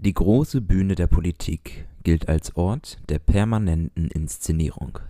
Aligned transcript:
Die 0.00 0.14
große 0.14 0.60
Bühne 0.60 0.94
der 0.94 1.08
Politik 1.08 1.88
gilt 2.04 2.28
als 2.28 2.54
Ort 2.54 2.98
der 3.08 3.18
permanenten 3.18 4.06
Inszenierung. 4.06 5.00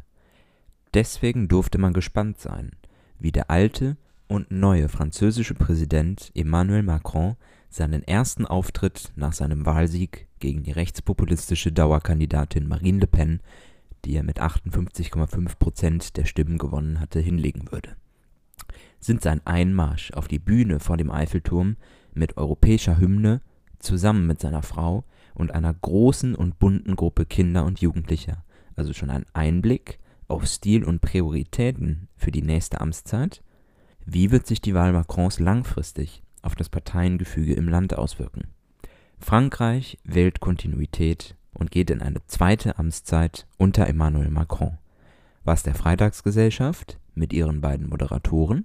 Deswegen 0.94 1.46
durfte 1.46 1.76
man 1.76 1.92
gespannt 1.92 2.40
sein, 2.40 2.70
wie 3.18 3.30
der 3.30 3.50
alte 3.50 3.98
und 4.28 4.50
neue 4.50 4.88
französische 4.88 5.52
Präsident 5.52 6.32
Emmanuel 6.34 6.82
Macron 6.82 7.36
seinen 7.68 8.02
ersten 8.02 8.46
Auftritt 8.46 9.12
nach 9.14 9.34
seinem 9.34 9.66
Wahlsieg 9.66 10.26
gegen 10.38 10.62
die 10.62 10.72
rechtspopulistische 10.72 11.70
Dauerkandidatin 11.70 12.66
Marine 12.66 13.00
Le 13.00 13.08
Pen, 13.08 13.40
die 14.06 14.16
er 14.16 14.22
mit 14.22 14.40
58,5 14.40 15.58
Prozent 15.58 16.16
der 16.16 16.24
Stimmen 16.24 16.56
gewonnen 16.56 16.98
hatte, 16.98 17.20
hinlegen 17.20 17.70
würde. 17.70 17.94
Sind 19.00 19.20
sein 19.20 19.42
Einmarsch 19.44 20.12
auf 20.12 20.28
die 20.28 20.38
Bühne 20.38 20.80
vor 20.80 20.96
dem 20.96 21.10
Eiffelturm 21.10 21.76
mit 22.14 22.38
europäischer 22.38 22.98
Hymne 22.98 23.42
zusammen 23.78 24.26
mit 24.26 24.40
seiner 24.40 24.62
Frau 24.62 25.04
und 25.34 25.52
einer 25.54 25.72
großen 25.72 26.34
und 26.34 26.58
bunten 26.58 26.96
Gruppe 26.96 27.26
Kinder 27.26 27.64
und 27.64 27.80
Jugendlicher 27.80 28.44
also 28.78 28.92
schon 28.92 29.10
ein 29.10 29.26
Einblick 29.32 29.98
auf 30.28 30.46
Stil 30.46 30.84
und 30.84 31.00
Prioritäten 31.00 32.08
für 32.16 32.30
die 32.30 32.42
nächste 32.42 32.80
Amtszeit? 32.80 33.42
Wie 34.06 34.30
wird 34.30 34.46
sich 34.46 34.60
die 34.60 34.74
Wahl 34.74 34.92
Macrons 34.92 35.40
langfristig 35.40 36.22
auf 36.42 36.54
das 36.54 36.68
Parteiengefüge 36.68 37.54
im 37.54 37.68
Land 37.68 37.98
auswirken? 37.98 38.48
Frankreich 39.18 39.98
wählt 40.04 40.40
Kontinuität 40.40 41.34
und 41.52 41.70
geht 41.70 41.90
in 41.90 42.00
eine 42.00 42.24
zweite 42.26 42.78
Amtszeit 42.78 43.46
unter 43.56 43.86
Emmanuel 43.86 44.30
Macron, 44.30 44.78
was 45.44 45.64
der 45.64 45.74
Freitagsgesellschaft 45.74 46.98
mit 47.14 47.32
ihren 47.32 47.60
beiden 47.60 47.88
Moderatoren 47.88 48.64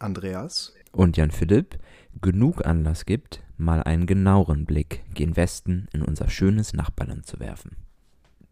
Andreas 0.00 0.72
und 0.92 1.16
Jan 1.16 1.30
Philipp 1.30 1.78
genug 2.20 2.66
Anlass 2.66 3.06
gibt, 3.06 3.42
mal 3.56 3.82
einen 3.82 4.06
genaueren 4.06 4.64
Blick 4.64 5.04
gen 5.14 5.36
Westen 5.36 5.88
in 5.92 6.02
unser 6.02 6.28
schönes 6.28 6.72
Nachbarland 6.72 7.26
zu 7.26 7.40
werfen. 7.40 7.76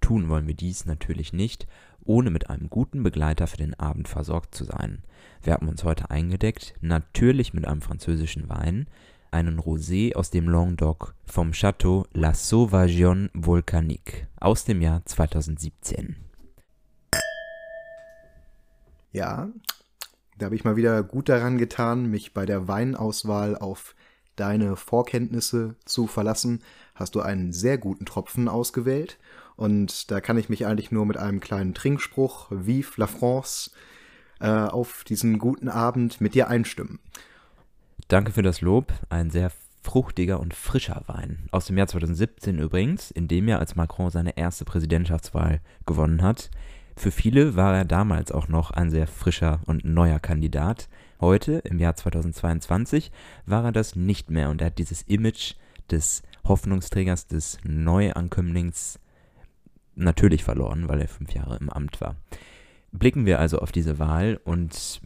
Tun 0.01 0.29
wollen 0.29 0.47
wir 0.47 0.55
dies 0.55 0.87
natürlich 0.87 1.33
nicht, 1.33 1.67
ohne 2.05 2.31
mit 2.31 2.49
einem 2.49 2.71
guten 2.71 3.03
Begleiter 3.03 3.47
für 3.47 3.57
den 3.57 3.79
Abend 3.79 4.09
versorgt 4.09 4.55
zu 4.55 4.65
sein. 4.65 5.03
Wir 5.43 5.53
haben 5.53 5.69
uns 5.69 5.85
heute 5.85 6.11
eingedeckt, 6.11 6.75
natürlich 6.81 7.53
mit 7.53 7.67
einem 7.67 7.83
französischen 7.83 8.49
Wein, 8.49 8.87
einen 9.31 9.59
Rosé 9.59 10.15
aus 10.15 10.31
dem 10.31 10.49
Languedoc 10.49 11.15
vom 11.27 11.53
Château 11.53 12.07
La 12.13 12.33
Sauvageon 12.33 13.29
Volcanique 13.35 14.27
aus 14.41 14.65
dem 14.65 14.81
Jahr 14.81 15.05
2017. 15.05 16.17
Ja, 19.13 19.49
da 20.39 20.47
habe 20.47 20.55
ich 20.55 20.65
mal 20.65 20.77
wieder 20.77 21.03
gut 21.03 21.29
daran 21.29 21.59
getan, 21.59 22.07
mich 22.07 22.33
bei 22.33 22.47
der 22.47 22.69
Weinauswahl 22.69 23.57
auf 23.57 23.95
deine 24.37 24.77
Vorkenntnisse 24.77 25.75
zu 25.85 26.07
verlassen. 26.07 26.63
Hast 26.95 27.15
du 27.15 27.21
einen 27.21 27.53
sehr 27.53 27.77
guten 27.77 28.07
Tropfen 28.07 28.49
ausgewählt 28.49 29.19
und 29.57 30.11
da 30.11 30.21
kann 30.21 30.39
ich 30.39 30.49
mich 30.49 30.67
eigentlich 30.67 30.93
nur 30.93 31.07
mit 31.07 31.17
einem 31.17 31.41
kleinen 31.41 31.75
Trinkspruch 31.75 32.47
Vive 32.51 32.93
la 32.97 33.09
France 33.09 33.71
äh, 34.41 34.49
auf 34.49 35.05
diesen 35.05 35.39
guten 35.39 35.69
Abend 35.69 36.21
mit 36.21 36.35
dir 36.35 36.49
einstimmen. 36.49 37.01
Danke 38.07 38.33
für 38.33 38.43
das 38.43 38.61
Lob. 38.61 38.93
Ein 39.11 39.31
sehr 39.31 39.51
fruchtiger 39.83 40.39
und 40.39 40.55
frischer 40.55 41.03
Wein. 41.07 41.49
Aus 41.51 41.67
dem 41.67 41.77
Jahr 41.77 41.89
2017 41.89 42.59
übrigens, 42.59 43.11
in 43.11 43.27
dem 43.27 43.49
Jahr, 43.49 43.59
als 43.59 43.75
Macron 43.75 44.11
seine 44.11 44.37
erste 44.37 44.65
Präsidentschaftswahl 44.65 45.61
gewonnen 45.87 46.23
hat. 46.23 46.51
Für 46.99 47.13
viele 47.13 47.55
war 47.55 47.77
er 47.77 47.85
damals 47.85 48.33
auch 48.33 48.49
noch 48.49 48.73
ein 48.73 48.91
sehr 48.91 49.07
frischer 49.07 49.61
und 49.67 49.85
neuer 49.85 50.19
Kandidat. 50.19 50.89
Heute, 51.21 51.59
im 51.59 51.79
Jahr 51.79 51.95
2022, 51.95 53.13
war 53.47 53.67
er 53.67 53.71
das 53.71 53.95
nicht 53.95 54.31
mehr 54.31 54.51
und 54.51 54.61
er 54.61 54.67
hat 54.67 54.79
dieses 54.79 55.03
Image 55.03 55.55
des 55.93 56.25
Hoffnungsträgers, 56.43 57.29
des 57.29 57.59
Neuankömmlings 57.63 58.99
natürlich 59.95 60.43
verloren, 60.43 60.89
weil 60.89 61.01
er 61.01 61.07
fünf 61.07 61.33
Jahre 61.35 61.57
im 61.59 61.71
Amt 61.71 62.01
war. 62.01 62.17
Blicken 62.91 63.27
wir 63.27 63.39
also 63.39 63.61
auf 63.61 63.71
diese 63.71 64.01
Wahl 64.01 64.41
und 64.43 65.01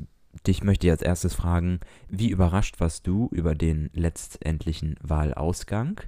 dich 0.46 0.64
möchte 0.64 0.86
ich 0.86 0.92
als 0.92 1.02
erstes 1.02 1.34
fragen, 1.34 1.78
wie 2.08 2.30
überrascht 2.30 2.80
warst 2.80 3.06
du 3.06 3.28
über 3.32 3.54
den 3.54 3.90
letztendlichen 3.92 4.96
Wahlausgang? 5.02 6.00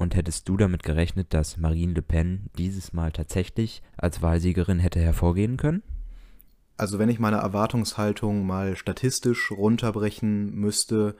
Und 0.00 0.14
hättest 0.14 0.48
du 0.48 0.56
damit 0.56 0.82
gerechnet, 0.82 1.34
dass 1.34 1.58
Marine 1.58 1.92
Le 1.92 2.00
Pen 2.00 2.48
dieses 2.56 2.94
Mal 2.94 3.12
tatsächlich 3.12 3.82
als 3.98 4.22
Wahlsiegerin 4.22 4.78
hätte 4.78 4.98
hervorgehen 4.98 5.58
können? 5.58 5.82
Also 6.78 6.98
wenn 6.98 7.10
ich 7.10 7.18
meine 7.18 7.36
Erwartungshaltung 7.36 8.46
mal 8.46 8.76
statistisch 8.76 9.50
runterbrechen 9.50 10.54
müsste, 10.54 11.16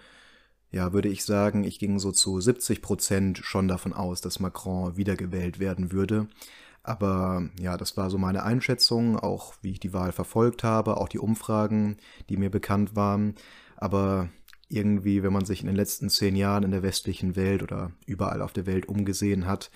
ja, 0.70 0.94
würde 0.94 1.10
ich 1.10 1.26
sagen, 1.26 1.62
ich 1.64 1.78
ging 1.78 1.98
so 1.98 2.10
zu 2.10 2.40
70 2.40 2.80
Prozent 2.80 3.36
schon 3.42 3.68
davon 3.68 3.92
aus, 3.92 4.22
dass 4.22 4.40
Macron 4.40 4.96
wiedergewählt 4.96 5.58
werden 5.58 5.92
würde. 5.92 6.28
Aber 6.82 7.50
ja, 7.60 7.76
das 7.76 7.98
war 7.98 8.08
so 8.08 8.16
meine 8.16 8.44
Einschätzung, 8.44 9.18
auch 9.18 9.52
wie 9.60 9.72
ich 9.72 9.80
die 9.80 9.92
Wahl 9.92 10.12
verfolgt 10.12 10.64
habe, 10.64 10.96
auch 10.96 11.10
die 11.10 11.18
Umfragen, 11.18 11.98
die 12.30 12.38
mir 12.38 12.48
bekannt 12.50 12.96
waren. 12.96 13.34
Aber 13.76 14.30
irgendwie, 14.70 15.22
wenn 15.22 15.32
man 15.32 15.44
sich 15.44 15.60
in 15.60 15.66
den 15.66 15.76
letzten 15.76 16.08
zehn 16.08 16.36
Jahren 16.36 16.62
in 16.62 16.70
der 16.70 16.82
westlichen 16.82 17.36
Welt 17.36 17.62
oder 17.62 17.92
überall 18.06 18.40
auf 18.40 18.52
der 18.52 18.66
Welt 18.66 18.86
umgesehen 18.86 19.46
hat, 19.46 19.70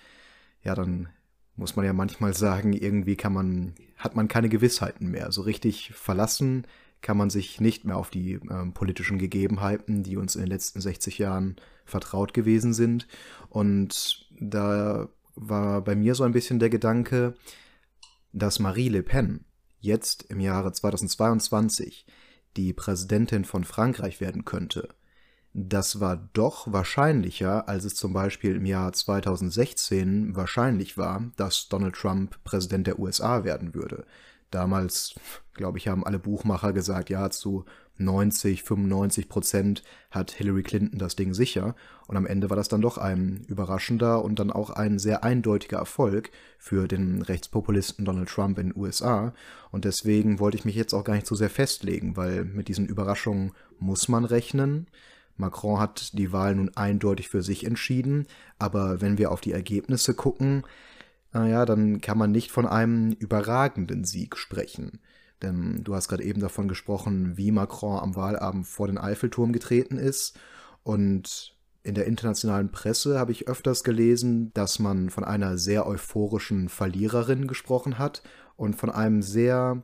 ja, 0.62 0.74
dann 0.74 1.08
muss 1.56 1.76
man 1.76 1.84
ja 1.84 1.92
manchmal 1.92 2.34
sagen, 2.34 2.72
irgendwie 2.72 3.16
kann 3.16 3.32
man, 3.32 3.74
hat 3.96 4.16
man 4.16 4.28
keine 4.28 4.48
Gewissheiten 4.48 5.10
mehr. 5.10 5.30
So 5.32 5.42
richtig 5.42 5.92
verlassen 5.92 6.66
kann 7.00 7.16
man 7.16 7.28
sich 7.28 7.60
nicht 7.60 7.84
mehr 7.84 7.96
auf 7.96 8.10
die 8.10 8.34
äh, 8.34 8.66
politischen 8.72 9.18
Gegebenheiten, 9.18 10.02
die 10.02 10.16
uns 10.16 10.36
in 10.36 10.42
den 10.42 10.50
letzten 10.50 10.80
60 10.80 11.18
Jahren 11.18 11.56
vertraut 11.84 12.32
gewesen 12.32 12.72
sind. 12.72 13.06
Und 13.50 14.26
da 14.40 15.08
war 15.34 15.82
bei 15.82 15.94
mir 15.94 16.14
so 16.14 16.24
ein 16.24 16.32
bisschen 16.32 16.58
der 16.58 16.70
Gedanke, 16.70 17.34
dass 18.32 18.58
Marie 18.58 18.88
Le 18.88 19.02
Pen 19.02 19.44
jetzt 19.80 20.24
im 20.24 20.40
Jahre 20.40 20.72
2022 20.72 22.06
die 22.56 22.72
Präsidentin 22.72 23.44
von 23.44 23.64
Frankreich 23.64 24.20
werden 24.20 24.44
könnte, 24.44 24.88
das 25.56 26.00
war 26.00 26.16
doch 26.32 26.72
wahrscheinlicher, 26.72 27.68
als 27.68 27.84
es 27.84 27.94
zum 27.94 28.12
Beispiel 28.12 28.56
im 28.56 28.66
Jahr 28.66 28.92
2016 28.92 30.34
wahrscheinlich 30.34 30.98
war, 30.98 31.30
dass 31.36 31.68
Donald 31.68 31.94
Trump 31.94 32.42
Präsident 32.42 32.88
der 32.88 32.98
USA 32.98 33.44
werden 33.44 33.72
würde. 33.72 34.04
Damals, 34.50 35.14
glaube 35.52 35.78
ich, 35.78 35.86
haben 35.86 36.04
alle 36.04 36.18
Buchmacher 36.18 36.72
gesagt, 36.72 37.08
ja, 37.08 37.30
zu 37.30 37.66
90, 37.96 38.62
95 38.62 39.28
Prozent 39.28 39.82
hat 40.10 40.32
Hillary 40.32 40.62
Clinton 40.62 40.98
das 40.98 41.16
Ding 41.16 41.32
sicher. 41.34 41.76
Und 42.06 42.16
am 42.16 42.26
Ende 42.26 42.50
war 42.50 42.56
das 42.56 42.68
dann 42.68 42.80
doch 42.80 42.98
ein 42.98 43.44
überraschender 43.48 44.24
und 44.24 44.38
dann 44.38 44.50
auch 44.50 44.70
ein 44.70 44.98
sehr 44.98 45.22
eindeutiger 45.22 45.78
Erfolg 45.78 46.30
für 46.58 46.88
den 46.88 47.22
Rechtspopulisten 47.22 48.04
Donald 48.04 48.28
Trump 48.28 48.58
in 48.58 48.70
den 48.70 48.76
USA. 48.76 49.32
Und 49.70 49.84
deswegen 49.84 50.40
wollte 50.40 50.56
ich 50.56 50.64
mich 50.64 50.74
jetzt 50.74 50.94
auch 50.94 51.04
gar 51.04 51.14
nicht 51.14 51.26
so 51.26 51.34
sehr 51.34 51.50
festlegen, 51.50 52.16
weil 52.16 52.44
mit 52.44 52.68
diesen 52.68 52.86
Überraschungen 52.86 53.52
muss 53.78 54.08
man 54.08 54.24
rechnen. 54.24 54.88
Macron 55.36 55.80
hat 55.80 56.16
die 56.16 56.32
Wahl 56.32 56.54
nun 56.54 56.76
eindeutig 56.76 57.28
für 57.28 57.42
sich 57.42 57.64
entschieden, 57.64 58.26
aber 58.58 59.00
wenn 59.00 59.18
wir 59.18 59.32
auf 59.32 59.40
die 59.40 59.52
Ergebnisse 59.52 60.14
gucken, 60.14 60.64
naja, 61.32 61.66
dann 61.66 62.00
kann 62.00 62.16
man 62.16 62.30
nicht 62.30 62.52
von 62.52 62.66
einem 62.66 63.10
überragenden 63.12 64.04
Sieg 64.04 64.36
sprechen. 64.36 65.00
Denn 65.42 65.82
du 65.84 65.94
hast 65.94 66.08
gerade 66.08 66.24
eben 66.24 66.40
davon 66.40 66.68
gesprochen, 66.68 67.36
wie 67.36 67.50
Macron 67.50 67.98
am 67.98 68.16
Wahlabend 68.16 68.66
vor 68.66 68.86
den 68.86 68.98
Eiffelturm 68.98 69.52
getreten 69.52 69.98
ist. 69.98 70.38
Und 70.82 71.54
in 71.82 71.94
der 71.94 72.06
internationalen 72.06 72.70
Presse 72.70 73.18
habe 73.18 73.32
ich 73.32 73.46
öfters 73.46 73.84
gelesen, 73.84 74.50
dass 74.54 74.78
man 74.78 75.10
von 75.10 75.22
einer 75.22 75.58
sehr 75.58 75.86
euphorischen 75.86 76.68
Verliererin 76.68 77.46
gesprochen 77.46 77.98
hat 77.98 78.22
und 78.56 78.74
von 78.74 78.90
einem 78.90 79.20
sehr, 79.20 79.82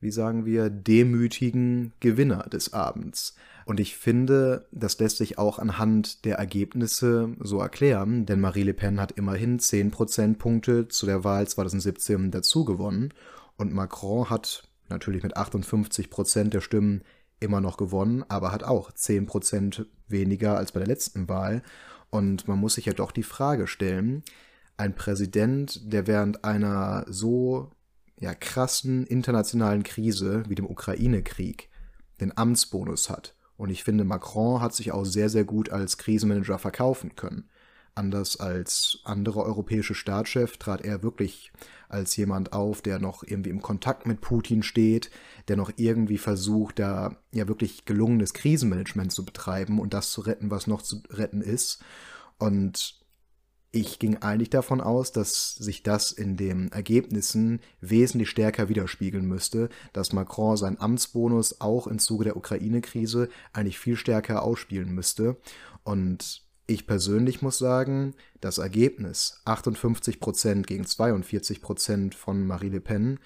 wie 0.00 0.10
sagen 0.10 0.46
wir, 0.46 0.70
demütigen 0.70 1.92
Gewinner 2.00 2.44
des 2.44 2.72
Abends. 2.72 3.36
Und 3.66 3.78
ich 3.78 3.96
finde, 3.96 4.66
das 4.72 4.98
lässt 4.98 5.18
sich 5.18 5.38
auch 5.38 5.58
anhand 5.58 6.24
der 6.24 6.36
Ergebnisse 6.36 7.36
so 7.40 7.60
erklären, 7.60 8.26
denn 8.26 8.40
Marie 8.40 8.64
Le 8.64 8.74
Pen 8.74 8.98
hat 8.98 9.12
immerhin 9.12 9.58
10 9.58 9.90
Prozentpunkte 9.90 10.88
zu 10.88 11.06
der 11.06 11.24
Wahl 11.24 11.46
2017 11.46 12.30
dazu 12.30 12.64
gewonnen 12.64 13.12
und 13.56 13.72
Macron 13.72 14.30
hat 14.30 14.68
natürlich 14.88 15.22
mit 15.22 15.36
58 15.36 16.10
Prozent 16.10 16.54
der 16.54 16.60
Stimmen 16.60 17.02
immer 17.40 17.60
noch 17.60 17.76
gewonnen, 17.76 18.24
aber 18.28 18.52
hat 18.52 18.62
auch 18.64 18.92
10 18.92 19.26
Prozent 19.26 19.86
weniger 20.08 20.56
als 20.56 20.72
bei 20.72 20.80
der 20.80 20.86
letzten 20.86 21.28
Wahl. 21.28 21.62
Und 22.10 22.46
man 22.46 22.58
muss 22.58 22.74
sich 22.74 22.86
ja 22.86 22.92
doch 22.92 23.10
die 23.10 23.22
Frage 23.22 23.66
stellen, 23.66 24.22
ein 24.76 24.94
Präsident, 24.94 25.92
der 25.92 26.06
während 26.06 26.44
einer 26.44 27.04
so 27.08 27.70
ja, 28.18 28.34
krassen 28.34 29.06
internationalen 29.06 29.82
Krise 29.82 30.44
wie 30.48 30.54
dem 30.54 30.68
Ukraine-Krieg 30.68 31.68
den 32.20 32.36
Amtsbonus 32.36 33.10
hat 33.10 33.34
und 33.62 33.70
ich 33.70 33.84
finde, 33.84 34.02
Macron 34.02 34.60
hat 34.60 34.74
sich 34.74 34.90
auch 34.90 35.04
sehr, 35.04 35.28
sehr 35.28 35.44
gut 35.44 35.70
als 35.70 35.96
Krisenmanager 35.96 36.58
verkaufen 36.58 37.14
können. 37.14 37.48
Anders 37.94 38.40
als 38.40 39.00
andere 39.04 39.42
europäische 39.42 39.94
Staatschefs 39.94 40.58
trat 40.58 40.82
er 40.82 41.02
wirklich 41.02 41.52
als 41.90 42.16
jemand 42.16 42.54
auf, 42.54 42.80
der 42.80 42.98
noch 42.98 43.22
irgendwie 43.22 43.50
im 43.50 43.60
Kontakt 43.60 44.06
mit 44.06 44.22
Putin 44.22 44.62
steht, 44.62 45.10
der 45.48 45.56
noch 45.56 45.72
irgendwie 45.76 46.16
versucht, 46.16 46.78
da 46.78 47.18
ja 47.32 47.48
wirklich 47.48 47.84
gelungenes 47.84 48.32
Krisenmanagement 48.32 49.12
zu 49.12 49.26
betreiben 49.26 49.78
und 49.78 49.92
das 49.92 50.10
zu 50.10 50.22
retten, 50.22 50.50
was 50.50 50.66
noch 50.66 50.80
zu 50.80 51.02
retten 51.10 51.42
ist. 51.42 51.82
Und 52.38 53.02
ich 53.72 53.98
ging 53.98 54.18
eigentlich 54.18 54.50
davon 54.50 54.80
aus, 54.80 55.12
dass 55.12 55.54
sich 55.54 55.82
das 55.82 56.12
in 56.12 56.36
den 56.36 56.72
Ergebnissen 56.72 57.60
wesentlich 57.80 58.30
stärker 58.30 58.68
widerspiegeln 58.68 59.26
müsste, 59.26 59.70
dass 59.92 60.12
Macron 60.12 60.56
seinen 60.56 60.80
Amtsbonus 60.80 61.60
auch 61.60 61.86
im 61.86 61.98
Zuge 61.98 62.24
der 62.24 62.36
Ukraine-Krise 62.36 63.28
eigentlich 63.52 63.78
viel 63.78 63.96
stärker 63.96 64.42
ausspielen 64.42 64.94
müsste. 64.94 65.36
Und 65.84 66.42
ich 66.72 66.86
persönlich 66.86 67.42
muss 67.42 67.58
sagen, 67.58 68.14
das 68.40 68.58
Ergebnis 68.58 69.40
58 69.44 70.20
Prozent 70.20 70.66
gegen 70.66 70.86
42 70.86 71.60
Prozent 71.60 72.14
von 72.14 72.46
Marie 72.46 72.70
Le 72.70 72.80
Pen 72.80 73.18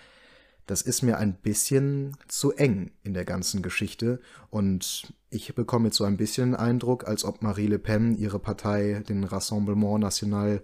das 0.66 0.82
ist 0.82 1.02
mir 1.02 1.18
ein 1.18 1.34
bisschen 1.34 2.16
zu 2.26 2.52
eng 2.52 2.90
in 3.04 3.14
der 3.14 3.24
ganzen 3.24 3.62
Geschichte 3.62 4.20
und 4.50 5.12
ich 5.30 5.54
bekomme 5.54 5.86
jetzt 5.86 5.96
so 5.96 6.04
ein 6.04 6.16
bisschen 6.16 6.52
den 6.52 6.60
Eindruck, 6.60 7.06
als 7.06 7.24
ob 7.24 7.42
Marie 7.42 7.68
Le 7.68 7.78
Pen 7.78 8.16
ihre 8.16 8.40
Partei, 8.40 9.02
den 9.08 9.24
Rassemblement 9.24 10.00
National, 10.00 10.62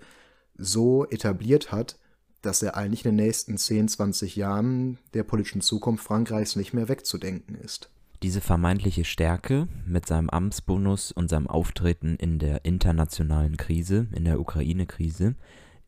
so 0.58 1.06
etabliert 1.06 1.70
hat, 1.70 1.98
dass 2.42 2.62
er 2.62 2.76
eigentlich 2.76 3.04
in 3.04 3.16
den 3.16 3.24
nächsten 3.24 3.56
10, 3.56 3.88
20 3.88 4.34
Jahren 4.34 4.98
der 5.14 5.22
politischen 5.22 5.60
Zukunft 5.60 6.04
Frankreichs 6.04 6.56
nicht 6.56 6.74
mehr 6.74 6.88
wegzudenken 6.88 7.54
ist. 7.54 7.88
Diese 8.22 8.40
vermeintliche 8.40 9.04
Stärke 9.04 9.66
mit 9.84 10.06
seinem 10.06 10.30
Amtsbonus 10.30 11.10
und 11.10 11.28
seinem 11.28 11.48
Auftreten 11.48 12.14
in 12.14 12.38
der 12.38 12.64
internationalen 12.64 13.56
Krise, 13.56 14.06
in 14.12 14.24
der 14.24 14.38
Ukraine-Krise, 14.38 15.34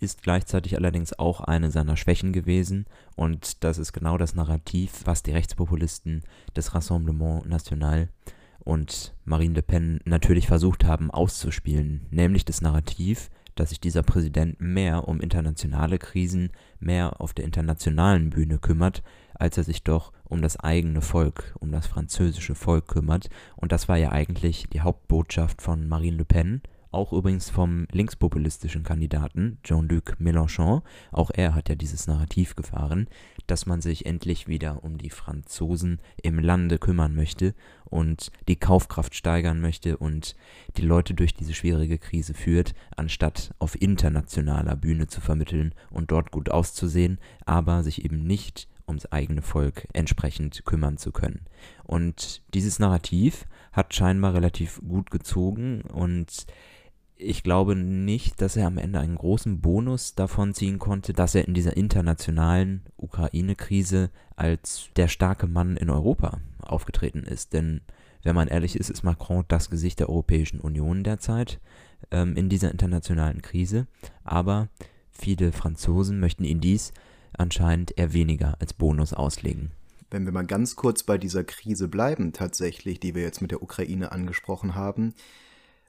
ist 0.01 0.25
gleichzeitig 0.25 0.77
allerdings 0.77 1.17
auch 1.17 1.41
eine 1.41 1.71
seiner 1.71 1.97
Schwächen 1.97 2.33
gewesen. 2.33 2.87
Und 3.15 3.63
das 3.63 3.79
ist 3.79 3.93
genau 3.93 4.19
das 4.19 4.35
Narrativ, 4.35 5.03
was 5.05 5.23
die 5.23 5.31
Rechtspopulisten 5.31 6.25
des 6.57 6.75
Rassemblement 6.75 7.49
National 7.49 8.09
und 8.59 9.15
Marine 9.25 9.55
Le 9.55 9.63
Pen 9.63 10.01
natürlich 10.05 10.49
versucht 10.49 10.85
haben 10.85 11.13
auszuspielen, 11.13 12.07
nämlich 12.11 12.45
das 12.45 12.61
Narrativ, 12.61 13.31
dass 13.55 13.69
sich 13.69 13.81
dieser 13.81 14.03
Präsident 14.03 14.61
mehr 14.61 15.07
um 15.07 15.21
internationale 15.21 15.99
Krisen, 15.99 16.51
mehr 16.81 17.21
auf 17.21 17.33
der 17.33 17.45
internationalen 17.45 18.31
Bühne 18.31 18.59
kümmert, 18.59 19.05
als 19.35 19.57
er 19.57 19.63
sich 19.63 19.85
doch 19.85 20.13
um 20.25 20.43
das 20.43 20.59
eigene 20.59 21.01
Volk, 21.01 21.55
um 21.61 21.73
das 21.73 21.87
französische 21.87 22.55
Volk 22.55 22.89
kümmert. 22.89 23.29
Und 23.57 23.73
das 23.73 23.89
war 23.89 23.97
ja 23.97 24.13
eigentlich 24.13 24.67
die 24.73 24.81
Hauptbotschaft 24.81 25.63
von 25.63 25.89
Marine 25.89 26.19
Le 26.19 26.25
Pen 26.25 26.63
auch 26.95 27.13
übrigens 27.13 27.51
vom 27.51 27.87
linkspopulistischen 27.91 28.85
Kandidaten 28.85 29.59
Jean-Luc 29.65 30.17
Mélenchon. 30.21 30.83
Auch 31.11 31.31
er 31.35 31.55
hat 31.55 31.69
ja 31.69 31.75
dieses 31.75 32.07
Narrativ 32.07 32.55
gefahren, 32.55 33.09
dass 33.49 33.67
man 33.67 33.81
sich 33.81 34.07
endlich 34.07 34.47
wieder 34.47 34.85
um 34.85 34.97
die 34.97 35.11
Franzosen 35.11 36.01
im 36.23 36.39
Lande 36.39 36.79
kümmern 36.79 37.15
möchte 37.15 37.55
und 37.85 38.31
die 38.47 38.57
Kaufkraft 38.57 39.15
steigern 39.15 39.61
möchte 39.61 39.97
und 39.97 40.37
die 40.77 40.83
Leute 40.83 41.15
durch 41.15 41.35
diese 41.35 41.53
schwierige 41.53 41.99
Krise 41.99 42.33
führt, 42.33 42.75
anstatt 42.97 43.53
auf 43.59 43.81
internationaler 43.81 44.77
Bühne 44.77 45.09
zu 45.09 45.21
vermitteln 45.21 45.75
und 45.91 46.13
dort 46.13 46.31
gut 46.31 46.49
auszusehen, 46.49 47.19
aber 47.45 47.83
sich 47.83 48.05
eben 48.05 48.25
nicht 48.25 48.69
ums 48.87 49.07
eigene 49.07 49.43
Volk 49.43 49.87
entsprechend 49.93 50.65
kümmern 50.65 50.97
zu 50.97 51.13
können. 51.13 51.47
Und 51.85 52.43
dieses 52.55 52.79
Narrativ 52.79 53.47
hat 53.73 53.95
scheinbar 53.95 54.35
relativ 54.35 54.81
gut 54.87 55.11
gezogen 55.11 55.83
und 55.83 56.47
ich 57.17 57.43
glaube 57.43 57.77
nicht, 57.77 58.41
dass 58.41 58.57
er 58.57 58.67
am 58.67 58.79
Ende 58.79 58.99
einen 58.99 59.17
großen 59.17 59.61
Bonus 59.61 60.15
davon 60.15 60.53
ziehen 60.53 60.79
konnte, 60.79 61.13
dass 61.13 61.35
er 61.35 61.47
in 61.47 61.55
dieser 61.55 61.77
internationalen 61.77 62.83
Ukraine-Krise 62.97 64.11
als 64.37 64.89
der 64.97 65.09
starke 65.09 65.47
Mann 65.47 65.77
in 65.77 65.91
Europa 65.91 66.41
aufgetreten 66.61 67.23
ist. 67.23 67.53
Denn 67.53 67.83
wenn 68.23 68.35
man 68.35 68.49
ehrlich 68.49 68.77
ist, 68.77 68.91
ist 68.91 69.05
Macron 69.05 69.45
das 69.49 69.71
Gesicht 69.71 70.01
der 70.01 70.09
Europäischen 70.09 70.61
Union 70.61 71.05
derzeit 71.05 71.61
ähm, 72.11 72.37
in 72.37 72.49
dieser 72.49 72.71
internationalen 72.71 73.43
Krise. 73.43 73.87
Aber 74.25 74.69
viele 75.11 75.53
Franzosen 75.53 76.19
möchten 76.19 76.45
ihn 76.45 76.61
dies 76.61 76.93
anscheinend 77.39 77.97
eher 77.99 78.13
weniger 78.13 78.57
als 78.61 78.73
Bonus 78.73 79.13
auslegen. 79.13 79.73
Wenn 80.11 80.25
wir 80.25 80.33
mal 80.33 80.47
ganz 80.47 80.77
kurz 80.77 81.03
bei 81.03 81.19
dieser 81.19 81.45
Krise 81.45 81.89
bleiben, 81.89 82.33
tatsächlich, 82.33 83.01
die 83.01 83.15
wir 83.15 83.23
jetzt 83.23 83.41
mit 83.41 83.51
der 83.51 83.63
Ukraine 83.63 84.13
angesprochen 84.13 84.75
haben, 84.75 85.15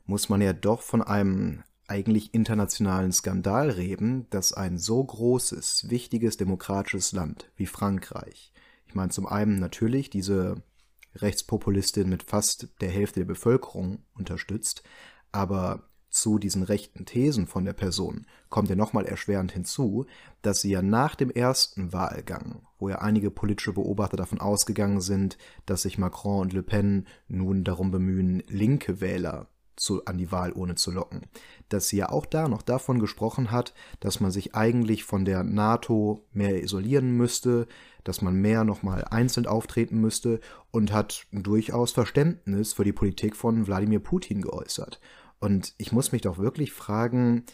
muss 0.06 0.30
man 0.30 0.42
ja 0.42 0.54
doch 0.54 0.82
von 0.82 1.02
einem 1.02 1.64
eigentlich 1.88 2.34
internationalen 2.34 3.12
Skandal 3.12 3.70
reden, 3.70 4.28
dass 4.32 4.54
ein 4.54 4.78
so 4.78 5.04
großes, 5.04 5.90
wichtiges 5.90 6.38
demokratisches 6.38 7.12
Land 7.12 7.52
wie 7.56 7.68
Frankreich, 7.68 8.52
ich 8.88 8.96
meine 8.96 9.12
zum 9.12 9.28
einen 9.28 9.60
natürlich 9.60 10.10
diese 10.10 10.64
Rechtspopulistin 11.16 12.10
mit 12.10 12.24
fast 12.24 12.70
der 12.82 12.90
Hälfte 12.90 13.22
der 13.22 13.26
Bevölkerung 13.26 14.00
unterstützt, 14.14 14.84
aber 15.32 15.90
zu 16.16 16.40
diesen 16.40 16.64
rechten 16.64 17.06
Thesen 17.06 17.46
von 17.46 17.66
der 17.66 17.74
Person 17.74 18.26
kommt 18.50 18.70
ja 18.70 18.76
nochmal 18.76 19.06
erschwerend 19.06 19.52
hinzu, 19.52 20.06
dass 20.42 20.62
sie 20.62 20.72
ja 20.72 20.82
nach 20.82 21.14
dem 21.16 21.30
ersten 21.30 21.92
Wahlgang, 21.92 22.62
wo 22.80 22.88
ja 22.88 23.00
einige 23.00 23.32
politische 23.32 23.74
Beobachter 23.74 24.16
davon 24.16 24.40
ausgegangen 24.40 25.02
sind, 25.02 25.38
dass 25.66 25.82
sich 25.82 25.98
Macron 25.98 26.40
und 26.40 26.54
Le 26.54 26.64
Pen 26.64 27.06
nun 27.28 27.66
darum 27.66 27.92
bemühen, 27.92 28.44
linke 28.48 29.02
Wähler 29.02 29.50
zu, 29.76 30.06
an 30.06 30.18
die 30.18 30.32
Wahlurne 30.32 30.76
zu 30.76 30.90
locken. 30.92 31.24
Dass 31.68 31.90
sie 31.90 31.98
ja 31.98 32.10
auch 32.10 32.26
da 32.26 32.48
noch 32.48 32.62
davon 32.62 33.00
gesprochen 33.00 33.52
hat, 33.52 33.74
dass 34.00 34.22
man 34.22 34.32
sich 34.32 34.56
eigentlich 34.56 35.04
von 35.04 35.26
der 35.26 35.44
NATO 35.44 36.24
mehr 36.32 36.64
isolieren 36.64 37.12
müsste, 37.12 37.68
dass 38.06 38.22
man 38.22 38.36
mehr 38.36 38.64
nochmal 38.64 39.04
einzeln 39.04 39.48
auftreten 39.48 40.00
müsste 40.00 40.40
und 40.72 40.94
hat 40.94 41.26
durchaus 41.34 41.92
Verständnis 41.92 42.72
für 42.72 42.86
die 42.86 42.94
Politik 42.94 43.36
von 43.36 43.68
Wladimir 43.68 44.00
Putin 44.00 44.42
geäußert. 44.42 45.02
Und 45.40 45.74
ich 45.78 45.92
muss 45.92 46.12
mich 46.12 46.22
doch 46.22 46.38
wirklich 46.38 46.72
fragen, 46.72 47.46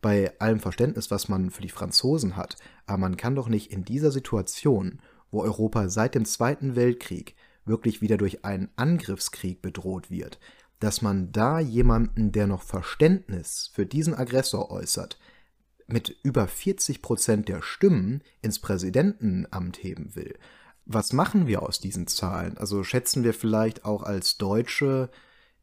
bei 0.00 0.38
allem 0.38 0.60
Verständnis, 0.60 1.10
was 1.10 1.28
man 1.28 1.50
für 1.50 1.62
die 1.62 1.70
Franzosen 1.70 2.36
hat, 2.36 2.56
aber 2.86 2.98
man 2.98 3.16
kann 3.16 3.34
doch 3.34 3.48
nicht 3.48 3.72
in 3.72 3.84
dieser 3.84 4.10
Situation, 4.10 5.00
wo 5.30 5.42
Europa 5.42 5.88
seit 5.88 6.14
dem 6.14 6.26
Zweiten 6.26 6.76
Weltkrieg 6.76 7.34
wirklich 7.64 8.02
wieder 8.02 8.18
durch 8.18 8.44
einen 8.44 8.68
Angriffskrieg 8.76 9.62
bedroht 9.62 10.10
wird, 10.10 10.38
dass 10.78 11.00
man 11.00 11.32
da 11.32 11.58
jemanden, 11.58 12.32
der 12.32 12.46
noch 12.46 12.62
Verständnis 12.62 13.70
für 13.72 13.86
diesen 13.86 14.14
Aggressor 14.14 14.70
äußert, 14.70 15.18
mit 15.86 16.16
über 16.22 16.46
40 16.46 17.00
Prozent 17.02 17.48
der 17.48 17.62
Stimmen 17.62 18.22
ins 18.42 18.58
Präsidentenamt 18.58 19.82
heben 19.82 20.14
will. 20.14 20.34
Was 20.86 21.14
machen 21.14 21.46
wir 21.46 21.62
aus 21.62 21.80
diesen 21.80 22.06
Zahlen? 22.06 22.58
Also 22.58 22.84
schätzen 22.84 23.24
wir 23.24 23.32
vielleicht 23.32 23.84
auch 23.86 24.02
als 24.02 24.36
Deutsche 24.36 25.10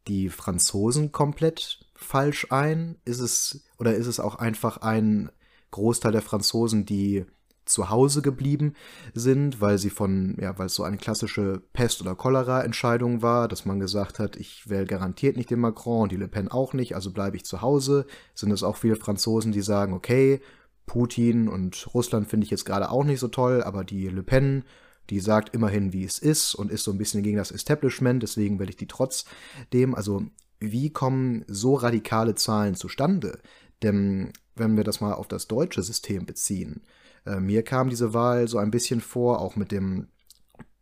die 0.08 0.28
Franzosen 0.28 1.12
komplett 1.12 1.80
falsch 1.94 2.48
ein? 2.50 2.96
Ist 3.04 3.20
es 3.20 3.64
oder 3.78 3.94
ist 3.94 4.06
es 4.06 4.20
auch 4.20 4.36
einfach 4.36 4.78
ein 4.78 5.30
Großteil 5.70 6.12
der 6.12 6.22
Franzosen, 6.22 6.84
die 6.84 7.24
zu 7.64 7.90
Hause 7.90 8.22
geblieben 8.22 8.74
sind, 9.14 9.60
weil 9.60 9.78
sie 9.78 9.90
von, 9.90 10.36
ja, 10.40 10.58
weil 10.58 10.66
es 10.66 10.74
so 10.74 10.82
eine 10.82 10.96
klassische 10.96 11.62
Pest- 11.72 12.00
oder 12.00 12.14
Cholera-Entscheidung 12.14 13.22
war, 13.22 13.48
dass 13.48 13.64
man 13.64 13.78
gesagt 13.78 14.18
hat, 14.18 14.36
ich 14.36 14.68
wähle 14.68 14.86
garantiert 14.86 15.36
nicht 15.36 15.50
den 15.50 15.60
Macron 15.60 16.02
und 16.02 16.12
die 16.12 16.16
Le 16.16 16.28
Pen 16.28 16.48
auch 16.48 16.74
nicht, 16.74 16.94
also 16.94 17.12
bleibe 17.12 17.36
ich 17.36 17.44
zu 17.44 17.62
Hause. 17.62 18.06
Sind 18.34 18.50
es 18.50 18.62
auch 18.62 18.76
viele 18.76 18.96
Franzosen, 18.96 19.52
die 19.52 19.62
sagen, 19.62 19.92
okay, 19.92 20.40
Putin 20.86 21.48
und 21.48 21.88
Russland 21.94 22.28
finde 22.28 22.44
ich 22.44 22.50
jetzt 22.50 22.66
gerade 22.66 22.90
auch 22.90 23.04
nicht 23.04 23.20
so 23.20 23.28
toll, 23.28 23.62
aber 23.62 23.84
die 23.84 24.08
Le 24.08 24.22
Pen, 24.22 24.64
die 25.12 25.20
sagt 25.20 25.54
immerhin, 25.54 25.92
wie 25.92 26.04
es 26.04 26.18
ist 26.18 26.54
und 26.54 26.72
ist 26.72 26.84
so 26.84 26.90
ein 26.90 26.96
bisschen 26.96 27.22
gegen 27.22 27.36
das 27.36 27.50
Establishment, 27.50 28.22
deswegen 28.22 28.58
wähle 28.58 28.70
ich 28.70 28.78
die 28.78 28.86
trotzdem. 28.86 29.94
Also 29.94 30.22
wie 30.58 30.88
kommen 30.88 31.44
so 31.48 31.74
radikale 31.74 32.34
Zahlen 32.34 32.76
zustande? 32.76 33.38
Denn 33.82 34.32
wenn 34.56 34.74
wir 34.74 34.84
das 34.84 35.02
mal 35.02 35.12
auf 35.12 35.28
das 35.28 35.48
deutsche 35.48 35.82
System 35.82 36.24
beziehen, 36.24 36.80
äh, 37.26 37.40
mir 37.40 37.62
kam 37.62 37.90
diese 37.90 38.14
Wahl 38.14 38.48
so 38.48 38.56
ein 38.56 38.70
bisschen 38.70 39.02
vor, 39.02 39.42
auch 39.42 39.54
mit 39.54 39.70
dem 39.70 40.06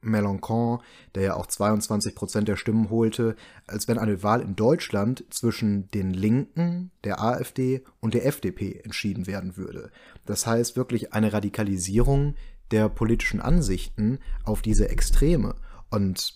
Mélenchon, 0.01 0.79
der 1.17 1.23
ja 1.25 1.35
auch 1.35 1.47
22 1.47 2.15
Prozent 2.15 2.47
der 2.47 2.57
Stimmen 2.57 2.89
holte, 2.89 3.35
als 3.67 3.89
wenn 3.89 3.99
eine 3.99 4.23
Wahl 4.23 4.43
in 4.43 4.55
Deutschland 4.55 5.25
zwischen 5.31 5.91
den 5.91 6.15
Linken, 6.15 6.93
der 7.03 7.21
AfD 7.21 7.83
und 7.99 8.15
der 8.15 8.27
FDP 8.27 8.81
entschieden 8.85 9.27
werden 9.27 9.57
würde. 9.57 9.91
Das 10.25 10.47
heißt 10.47 10.77
wirklich 10.77 11.13
eine 11.13 11.33
Radikalisierung 11.33 12.37
der 12.71 12.89
politischen 12.89 13.41
Ansichten 13.41 14.19
auf 14.45 14.63
diese 14.63 14.89
Extreme. 14.89 15.55
Und 15.91 16.35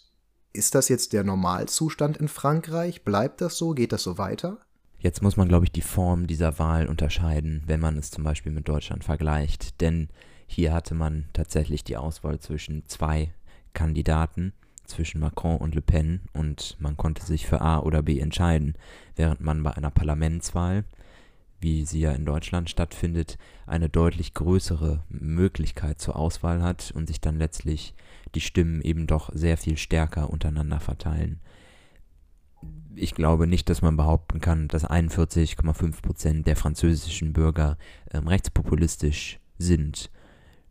ist 0.53 0.75
das 0.75 0.89
jetzt 0.89 1.13
der 1.13 1.25
Normalzustand 1.25 2.17
in 2.17 2.29
Frankreich? 2.29 3.03
Bleibt 3.05 3.41
das 3.41 3.57
so? 3.57 3.73
Geht 3.73 3.93
das 3.93 4.03
so 4.03 4.19
weiter? 4.19 4.59
Jetzt 4.99 5.23
muss 5.23 5.37
man, 5.37 5.49
glaube 5.49 5.67
ich, 5.67 5.73
die 5.73 5.83
Form 5.83 6.27
dieser 6.27 6.59
Wahl 6.59 6.87
unterscheiden, 6.87 7.63
wenn 7.67 7.81
man 7.81 7.99
es 7.99 8.11
zum 8.11 8.25
Beispiel 8.25 8.53
mit 8.53 8.69
Deutschland 8.69 9.05
vergleicht. 9.05 9.81
Denn 9.81 10.09
hier 10.47 10.73
hatte 10.73 10.95
man 10.95 11.27
tatsächlich 11.33 11.85
die 11.85 11.97
Auswahl 11.97 12.39
zwischen 12.39 12.87
zwei 12.87 13.35
Kandidaten, 13.75 14.53
zwischen 14.87 15.21
Macron 15.21 15.59
und 15.59 15.75
Le 15.75 15.83
Pen, 15.83 16.23
und 16.33 16.77
man 16.79 16.97
konnte 16.97 17.25
sich 17.25 17.47
für 17.47 17.61
A 17.61 17.81
oder 17.81 18.03
B 18.03 18.19
entscheiden, 18.19 18.75
während 19.17 19.41
man 19.41 19.63
bei 19.63 19.73
einer 19.73 19.91
Parlamentswahl, 19.91 20.85
wie 21.65 21.85
sie 21.85 22.01
ja 22.01 22.13
in 22.13 22.25
Deutschland 22.25 22.71
stattfindet, 22.71 23.39
eine 23.67 23.89
deutlich 23.89 24.35
größere 24.35 25.03
Möglichkeit 25.09 26.01
zur 26.01 26.15
Auswahl 26.15 26.63
hat 26.63 26.93
und 26.95 27.09
sich 27.09 27.21
dann 27.21 27.39
letztlich 27.39 27.95
die 28.37 28.41
Stimmen 28.41 28.81
eben 28.83 29.07
doch 29.07 29.31
sehr 29.35 29.57
viel 29.57 29.77
stärker 29.77 30.31
untereinander 30.31 30.79
verteilen 30.79 31.41
ich 32.97 33.15
glaube 33.15 33.47
nicht, 33.47 33.69
dass 33.69 33.83
man 33.83 33.97
behaupten 33.97 34.41
kann, 34.41 34.69
dass 34.69 34.89
41,5 34.89 36.03
Prozent 36.03 36.47
der 36.47 36.57
französischen 36.57 37.33
Bürger 37.33 37.77
ähm, 38.13 38.29
rechtspopulistisch 38.29 39.41
sind. 39.59 40.11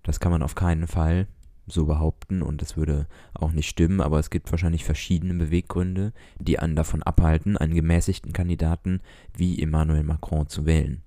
Das 0.03 0.19
kann 0.19 0.31
man 0.31 0.43
auf 0.43 0.55
keinen 0.55 0.87
Fall 0.87 1.27
so 1.67 1.85
behaupten 1.85 2.41
und 2.41 2.61
das 2.61 2.77
würde 2.77 3.07
auch 3.33 3.51
nicht 3.51 3.69
stimmen, 3.69 4.01
aber 4.01 4.19
es 4.19 4.29
gibt 4.29 4.51
wahrscheinlich 4.51 4.83
verschiedene 4.83 5.33
Beweggründe, 5.33 6.13
die 6.39 6.59
einen 6.59 6.75
davon 6.75 7.03
abhalten, 7.03 7.57
einen 7.57 7.75
gemäßigten 7.75 8.33
Kandidaten 8.33 9.01
wie 9.35 9.61
Emmanuel 9.61 10.03
Macron 10.03 10.47
zu 10.47 10.65
wählen. 10.65 11.03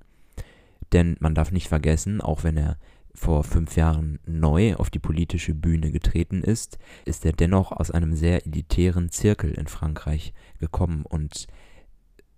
Denn 0.93 1.17
man 1.21 1.35
darf 1.35 1.53
nicht 1.53 1.69
vergessen, 1.69 2.21
auch 2.21 2.45
wenn 2.45 2.57
er 2.57 2.79
vor 3.15 3.45
fünf 3.45 3.77
Jahren 3.77 4.19
neu 4.27 4.77
auf 4.77 4.91
die 4.91 4.99
politische 4.99 5.55
Bühne 5.55 5.91
getreten 5.91 6.43
ist, 6.43 6.79
ist 7.07 7.25
er 7.25 7.33
dennoch 7.33 7.73
aus 7.73 7.91
einem 7.91 8.15
sehr 8.15 8.47
elitären 8.47 9.11
Zirkel 9.11 9.53
in 9.53 9.67
Frankreich 9.67 10.33
gekommen 10.59 11.05
und 11.05 11.47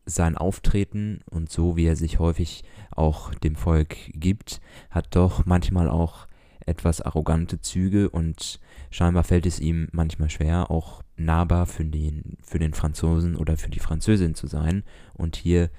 sein 0.06 0.38
Auftreten 0.38 1.20
und 1.28 1.50
so 1.50 1.76
wie 1.76 1.86
er 1.86 1.96
sich 1.96 2.18
häufig 2.18 2.64
auch 2.90 3.34
dem 3.34 3.56
Volk 3.56 3.96
gibt, 4.14 4.60
hat 4.90 5.14
doch 5.14 5.44
manchmal 5.44 5.88
auch 5.88 6.27
etwas 6.68 7.00
arrogante 7.00 7.60
Züge 7.60 8.10
und 8.10 8.60
scheinbar 8.90 9.24
fällt 9.24 9.46
es 9.46 9.60
ihm 9.60 9.88
manchmal 9.92 10.30
schwer, 10.30 10.70
auch 10.70 11.02
nahbar 11.16 11.66
für 11.66 11.84
den, 11.84 12.36
für 12.42 12.58
den 12.58 12.74
Franzosen 12.74 13.36
oder 13.36 13.56
für 13.56 13.70
die 13.70 13.80
Französin 13.80 14.34
zu 14.34 14.46
sein 14.46 14.84
und 15.14 15.36
hier 15.36 15.70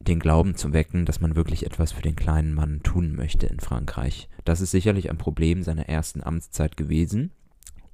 den 0.00 0.20
Glauben 0.20 0.54
zu 0.54 0.72
wecken, 0.72 1.04
dass 1.04 1.20
man 1.20 1.36
wirklich 1.36 1.66
etwas 1.66 1.92
für 1.92 2.02
den 2.02 2.16
kleinen 2.16 2.54
Mann 2.54 2.82
tun 2.82 3.14
möchte 3.14 3.46
in 3.46 3.60
Frankreich. 3.60 4.28
Das 4.44 4.60
ist 4.60 4.70
sicherlich 4.70 5.10
ein 5.10 5.18
Problem 5.18 5.62
seiner 5.62 5.88
ersten 5.88 6.22
Amtszeit 6.22 6.76
gewesen. 6.76 7.32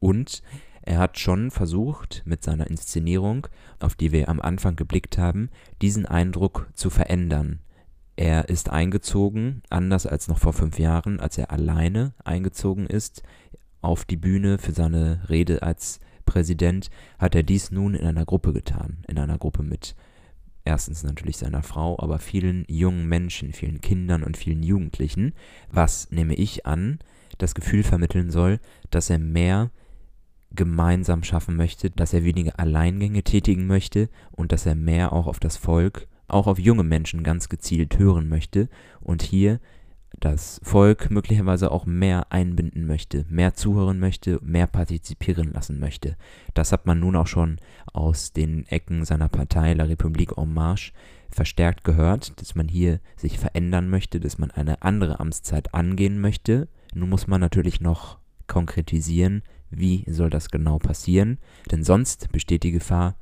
Und 0.01 0.43
er 0.83 0.99
hat 0.99 1.19
schon 1.19 1.51
versucht, 1.51 2.23
mit 2.27 2.43
seiner 2.45 2.67
Inszenierung, 2.67 3.47
auf 3.81 3.95
die 3.95 4.13
wir 4.13 4.29
am 4.29 4.41
Anfang 4.41 4.77
geblickt 4.77 5.17
haben, 5.17 5.49
diesen 5.81 6.05
Eindruck 6.05 6.69
zu 6.75 6.91
verändern. 6.91 7.61
Er 8.17 8.49
ist 8.49 8.71
eingezogen, 8.71 9.63
anders 9.71 10.07
als 10.07 10.29
noch 10.29 10.39
vor 10.39 10.53
fünf 10.53 10.79
Jahren, 10.79 11.19
als 11.19 11.37
er 11.37 11.51
alleine 11.51 12.15
eingezogen 12.25 12.87
ist, 12.87 13.23
auf 13.81 14.05
die 14.05 14.17
Bühne 14.17 14.59
für 14.59 14.73
seine 14.73 15.29
Rede 15.29 15.63
als 15.63 16.01
Präsident, 16.25 16.91
hat 17.19 17.35
er 17.35 17.43
dies 17.43 17.71
nun 17.71 17.95
in 17.95 18.07
einer 18.07 18.25
Gruppe 18.25 18.53
getan, 18.53 19.05
in 19.09 19.19
einer 19.19 19.39
Gruppe 19.39 19.63
mit 19.63 19.95
erstens 20.65 21.03
natürlich 21.03 21.37
seiner 21.37 21.63
Frau, 21.63 21.99
aber 21.99 22.19
vielen 22.19 22.65
jungen 22.69 23.07
Menschen, 23.07 23.53
vielen 23.53 23.81
Kindern 23.81 24.23
und 24.23 24.37
vielen 24.37 24.63
Jugendlichen, 24.63 25.35
was, 25.71 26.11
nehme 26.11 26.35
ich 26.35 26.67
an, 26.67 26.99
das 27.39 27.55
Gefühl 27.55 27.83
vermitteln 27.83 28.31
soll, 28.31 28.61
dass 28.91 29.11
er 29.11 29.19
mehr 29.19 29.71
gemeinsam 30.53 31.25
schaffen 31.25 31.57
möchte, 31.57 31.91
dass 31.91 32.13
er 32.13 32.25
weniger 32.25 32.59
Alleingänge 32.59 33.23
tätigen 33.23 33.67
möchte 33.67 34.09
und 34.31 34.53
dass 34.53 34.67
er 34.67 34.77
mehr 34.77 35.13
auch 35.13 35.27
auf 35.27 35.41
das 35.41 35.57
Volk, 35.57 36.07
auch 36.29 36.47
auf 36.47 36.59
junge 36.59 36.85
Menschen 36.85 37.23
ganz 37.23 37.49
gezielt 37.49 37.99
hören 37.99 38.29
möchte 38.29 38.69
und 39.01 39.23
hier 39.23 39.61
das 40.21 40.61
Volk 40.63 41.11
möglicherweise 41.11 41.71
auch 41.71 41.87
mehr 41.87 42.33
einbinden 42.33 42.87
möchte, 42.87 43.25
mehr 43.29 43.55
zuhören 43.55 43.99
möchte, 43.99 44.39
mehr 44.43 44.67
partizipieren 44.67 45.53
lassen 45.53 45.79
möchte. 45.81 46.17
Das 46.55 46.73
hat 46.73 46.87
man 46.87 47.01
nun 47.01 47.17
auch 47.17 47.27
schon 47.27 47.59
aus 47.93 48.33
den 48.33 48.67
Ecken 48.67 49.05
seiner 49.05 49.29
Partei 49.29 49.75
La 49.75 49.85
République 49.85 50.41
en 50.41 50.55
Marche 50.55 50.93
verstärkt 51.31 51.85
gehört, 51.85 52.41
dass 52.41 52.55
man 52.55 52.69
hier 52.69 53.01
sich 53.17 53.39
verändern 53.39 53.91
möchte, 53.91 54.21
dass 54.21 54.39
man 54.39 54.51
eine 54.51 54.83
andere 54.83 55.19
Amtszeit 55.21 55.75
angehen 55.75 56.21
möchte. 56.21 56.69
Nun 56.95 57.11
muss 57.11 57.27
man 57.27 57.41
natürlich 57.41 57.81
noch 57.81 58.19
konkretisieren, 58.47 59.43
wie 59.71 60.05
soll 60.09 60.31
das 60.31 60.51
genau 60.51 60.79
passieren, 60.79 61.39
denn 61.71 61.83
sonst 61.83 62.31
besteht 62.31 62.63
die 62.63 62.71
Gefahr, 62.71 63.17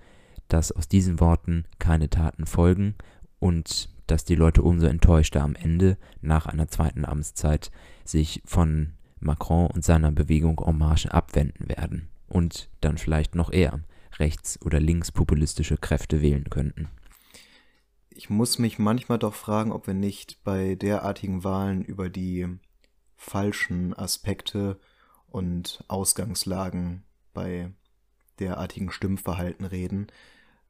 dass 0.53 0.73
aus 0.73 0.89
diesen 0.89 1.21
Worten 1.21 1.65
keine 1.79 2.11
Taten 2.11 2.47
folgen 2.47 2.95
und 3.39 3.89
dass 4.07 4.25
die 4.25 4.35
Leute 4.35 4.63
umso 4.63 4.87
enttäuschter 4.87 5.43
am 5.43 5.55
Ende 5.55 5.97
nach 6.21 6.47
einer 6.47 6.69
zweiten 6.69 7.05
Amtszeit 7.05 7.71
sich 8.05 8.43
von 8.45 8.93
Macron 9.21 9.69
und 9.69 9.85
seiner 9.85 10.13
Bewegung 10.13 10.61
En 10.67 10.77
Marche 10.77 11.15
abwenden 11.15 11.69
werden 11.69 12.09
und 12.29 12.69
dann 12.81 12.99
vielleicht 12.99 13.35
noch 13.35 13.53
eher 13.53 13.81
rechts- 14.19 14.61
oder 14.63 14.81
linkspopulistische 14.81 15.79
Kräfte 15.79 16.21
wählen 16.21 16.51
könnten. 16.51 16.89
Ich 18.11 18.29
muss 18.29 18.59
mich 18.59 18.79
manchmal 18.79 19.19
doch 19.19 19.35
fragen, 19.35 19.73
ob 19.73 19.87
wir 19.87 19.95
nicht 19.95 20.45
bei 20.45 20.75
derartigen 20.75 21.45
Wahlen 21.45 21.83
über 21.83 22.11
die 22.11 22.47
falschen 23.17 23.95
Aspekte 23.97 24.79
und 25.29 25.83
Ausgangslagen 25.89 27.05
bei 27.33 27.73
derartigen 28.39 28.91
Stimmverhalten 28.91 29.65
reden. 29.65 30.09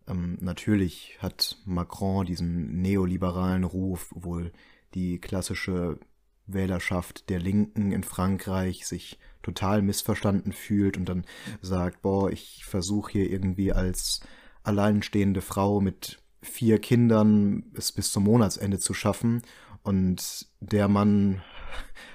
Ähm, 0.09 0.39
natürlich 0.41 1.19
hat 1.21 1.59
Macron 1.65 2.27
diesen 2.27 2.81
neoliberalen 2.83 3.65
Ruf, 3.65 4.13
wohl 4.15 4.53
die 4.95 5.19
klassische 5.19 5.99
Wählerschaft 6.47 7.29
der 7.31 7.39
Linken 7.39 7.93
in 7.93 8.03
Frankreich 8.03 8.87
sich 8.87 9.19
total 9.43 9.83
missverstanden 9.83 10.53
fühlt 10.53 10.97
und 10.97 11.09
dann 11.09 11.25
sagt, 11.61 12.03
boah, 12.03 12.31
ich 12.31 12.65
versuche 12.65 13.13
hier 13.13 13.31
irgendwie 13.31 13.73
als 13.73 14.21
alleinstehende 14.63 15.41
Frau 15.41 15.81
mit 15.81 16.21
vier 16.41 16.81
Kindern 16.81 17.65
es 17.75 17.93
bis 17.93 18.13
zum 18.13 18.25
Monatsende 18.25 18.79
zu 18.79 18.95
schaffen. 18.95 19.43
Und 19.83 20.47
der 20.61 20.89
Mann 20.89 21.43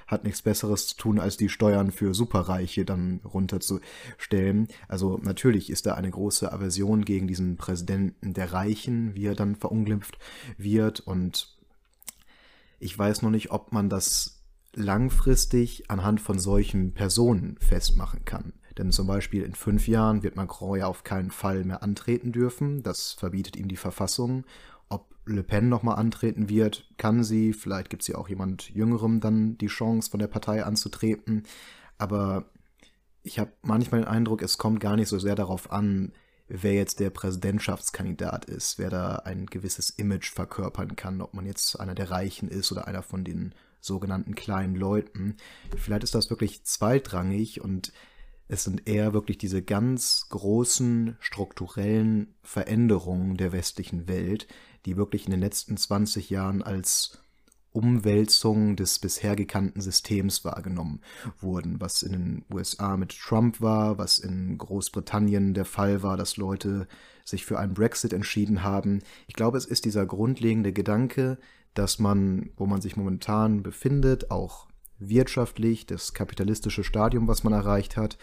hat 0.08 0.24
nichts 0.24 0.42
Besseres 0.42 0.88
zu 0.88 0.96
tun, 0.96 1.20
als 1.20 1.38
die 1.38 1.50
Steuern 1.50 1.92
für 1.92 2.14
Superreiche 2.14 2.86
dann 2.86 3.20
runterzustellen. 3.24 4.70
Also 4.88 5.20
natürlich 5.22 5.70
ist 5.70 5.86
da 5.86 5.94
eine 5.94 6.10
große 6.10 6.52
Aversion 6.52 7.06
gegen 7.06 7.28
diesen 7.28 7.58
Präsidenten 7.58 8.34
der 8.34 8.54
Reichen, 8.54 9.14
wie 9.16 9.26
er 9.26 9.36
dann 9.36 9.56
verunglimpft 9.56 10.18
wird. 10.58 11.02
Und 11.02 11.58
ich 12.80 12.98
weiß 12.98 13.22
noch 13.22 13.32
nicht, 13.32 13.52
ob 13.52 13.74
man 13.74 13.90
das 13.90 14.42
langfristig 14.74 15.90
anhand 15.90 16.22
von 16.22 16.40
solchen 16.40 16.94
Personen 16.94 17.58
festmachen 17.60 18.26
kann. 18.26 18.54
Denn 18.78 18.92
zum 18.92 19.08
Beispiel 19.08 19.44
in 19.44 19.56
fünf 19.56 19.88
Jahren 19.88 20.22
wird 20.22 20.36
Macron 20.36 20.80
ja 20.80 20.88
auf 20.88 21.04
keinen 21.04 21.32
Fall 21.32 21.64
mehr 21.64 21.82
antreten 21.82 22.32
dürfen. 22.32 22.84
Das 22.84 23.14
verbietet 23.14 23.56
ihm 23.56 23.68
die 23.68 23.76
Verfassung. 23.76 24.46
Le 25.28 25.44
Pen 25.44 25.68
nochmal 25.70 25.98
antreten 25.98 26.50
wird, 26.50 26.90
kann 26.98 27.24
sie, 27.24 27.54
vielleicht 27.54 27.90
gibt 27.90 28.02
es 28.02 28.08
ja 28.08 28.18
auch 28.18 28.30
jemand 28.30 28.70
Jüngerem 28.70 29.20
dann 29.20 29.58
die 29.58 29.68
Chance, 29.68 30.10
von 30.10 30.20
der 30.20 30.28
Partei 30.28 30.64
anzutreten. 30.64 31.44
Aber 31.98 32.46
ich 33.24 33.40
habe 33.40 33.52
manchmal 33.62 34.02
den 34.02 34.08
Eindruck, 34.08 34.42
es 34.42 34.58
kommt 34.58 34.80
gar 34.80 34.96
nicht 34.96 35.10
so 35.10 35.20
sehr 35.20 35.36
darauf 35.36 35.72
an, 35.72 36.14
wer 36.48 36.74
jetzt 36.74 37.02
der 37.02 37.10
Präsidentschaftskandidat 37.10 38.46
ist, 38.46 38.80
wer 38.80 38.90
da 38.90 39.18
ein 39.18 39.48
gewisses 39.48 39.90
Image 39.90 40.32
verkörpern 40.32 40.96
kann, 40.96 41.22
ob 41.22 41.34
man 41.34 41.46
jetzt 41.46 41.78
einer 41.80 41.96
der 41.96 42.10
Reichen 42.10 42.48
ist 42.48 42.72
oder 42.72 42.88
einer 42.88 43.04
von 43.04 43.26
den 43.26 43.54
sogenannten 43.82 44.34
kleinen 44.34 44.76
Leuten. 44.76 45.36
Vielleicht 45.76 46.04
ist 46.04 46.16
das 46.16 46.30
wirklich 46.30 46.64
zweitrangig 46.64 47.62
und 47.62 47.92
es 48.48 48.64
sind 48.64 48.88
eher 48.88 49.14
wirklich 49.14 49.38
diese 49.38 49.62
ganz 49.62 50.28
großen 50.30 51.18
strukturellen 51.20 52.36
Veränderungen 52.44 53.36
der 53.36 53.52
westlichen 53.52 54.08
Welt, 54.08 54.48
die 54.88 54.98
wirklich 54.98 55.26
in 55.26 55.32
den 55.32 55.42
letzten 55.42 55.76
20 55.76 56.30
Jahren 56.30 56.64
als 56.64 57.20
Umwälzung 57.74 58.78
des 58.78 59.00
bisher 59.00 59.36
gekannten 59.36 59.82
Systems 59.82 60.46
wahrgenommen 60.46 61.02
wurden, 61.40 61.80
was 61.80 62.02
in 62.02 62.12
den 62.14 62.46
USA 62.52 62.96
mit 62.96 63.16
Trump 63.20 63.62
war, 63.62 63.98
was 63.98 64.18
in 64.18 64.58
Großbritannien 64.58 65.54
der 65.54 65.66
Fall 65.66 66.02
war, 66.02 66.16
dass 66.16 66.38
Leute 66.38 66.88
sich 67.26 67.46
für 67.46 67.60
einen 67.60 67.74
Brexit 67.74 68.14
entschieden 68.14 68.64
haben. 68.64 69.02
Ich 69.28 69.36
glaube, 69.36 69.58
es 69.58 69.66
ist 69.66 69.84
dieser 69.86 70.06
grundlegende 70.06 70.72
Gedanke, 70.72 71.38
dass 71.74 72.00
man, 72.00 72.50
wo 72.56 72.66
man 72.66 72.82
sich 72.82 72.96
momentan 72.96 73.62
befindet, 73.62 74.32
auch 74.32 74.68
wirtschaftlich, 75.00 75.86
das 75.86 76.14
kapitalistische 76.14 76.86
Stadium, 76.86 77.28
was 77.28 77.44
man 77.44 77.54
erreicht 77.54 77.98
hat, 77.98 78.18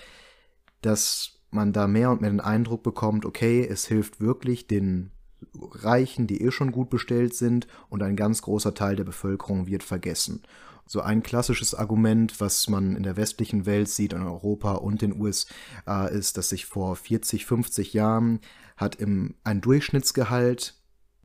dass 0.80 1.42
man 1.50 1.72
da 1.72 1.86
mehr 1.86 2.10
und 2.10 2.22
mehr 2.22 2.30
den 2.30 2.40
Eindruck 2.40 2.82
bekommt, 2.82 3.26
okay, 3.26 3.64
es 3.64 3.86
hilft 3.86 4.20
wirklich 4.20 4.66
den 4.66 5.12
Reichen, 5.54 6.26
die 6.26 6.42
eh 6.42 6.50
schon 6.50 6.72
gut 6.72 6.90
bestellt 6.90 7.34
sind, 7.34 7.66
und 7.88 8.02
ein 8.02 8.16
ganz 8.16 8.42
großer 8.42 8.74
Teil 8.74 8.96
der 8.96 9.04
Bevölkerung 9.04 9.66
wird 9.66 9.82
vergessen. 9.82 10.42
So 10.86 11.00
ein 11.00 11.22
klassisches 11.22 11.74
Argument, 11.74 12.40
was 12.40 12.68
man 12.68 12.94
in 12.94 13.02
der 13.02 13.16
westlichen 13.16 13.64
Welt 13.64 13.88
sieht, 13.88 14.12
in 14.12 14.22
Europa 14.22 14.72
und 14.72 15.00
den 15.00 15.18
USA, 15.18 16.06
ist, 16.06 16.36
dass 16.36 16.50
sich 16.50 16.66
vor 16.66 16.94
40, 16.96 17.46
50 17.46 17.94
Jahren 17.94 18.40
hat 18.76 18.96
im, 18.96 19.34
ein 19.44 19.60
Durchschnittsgehalt, 19.60 20.74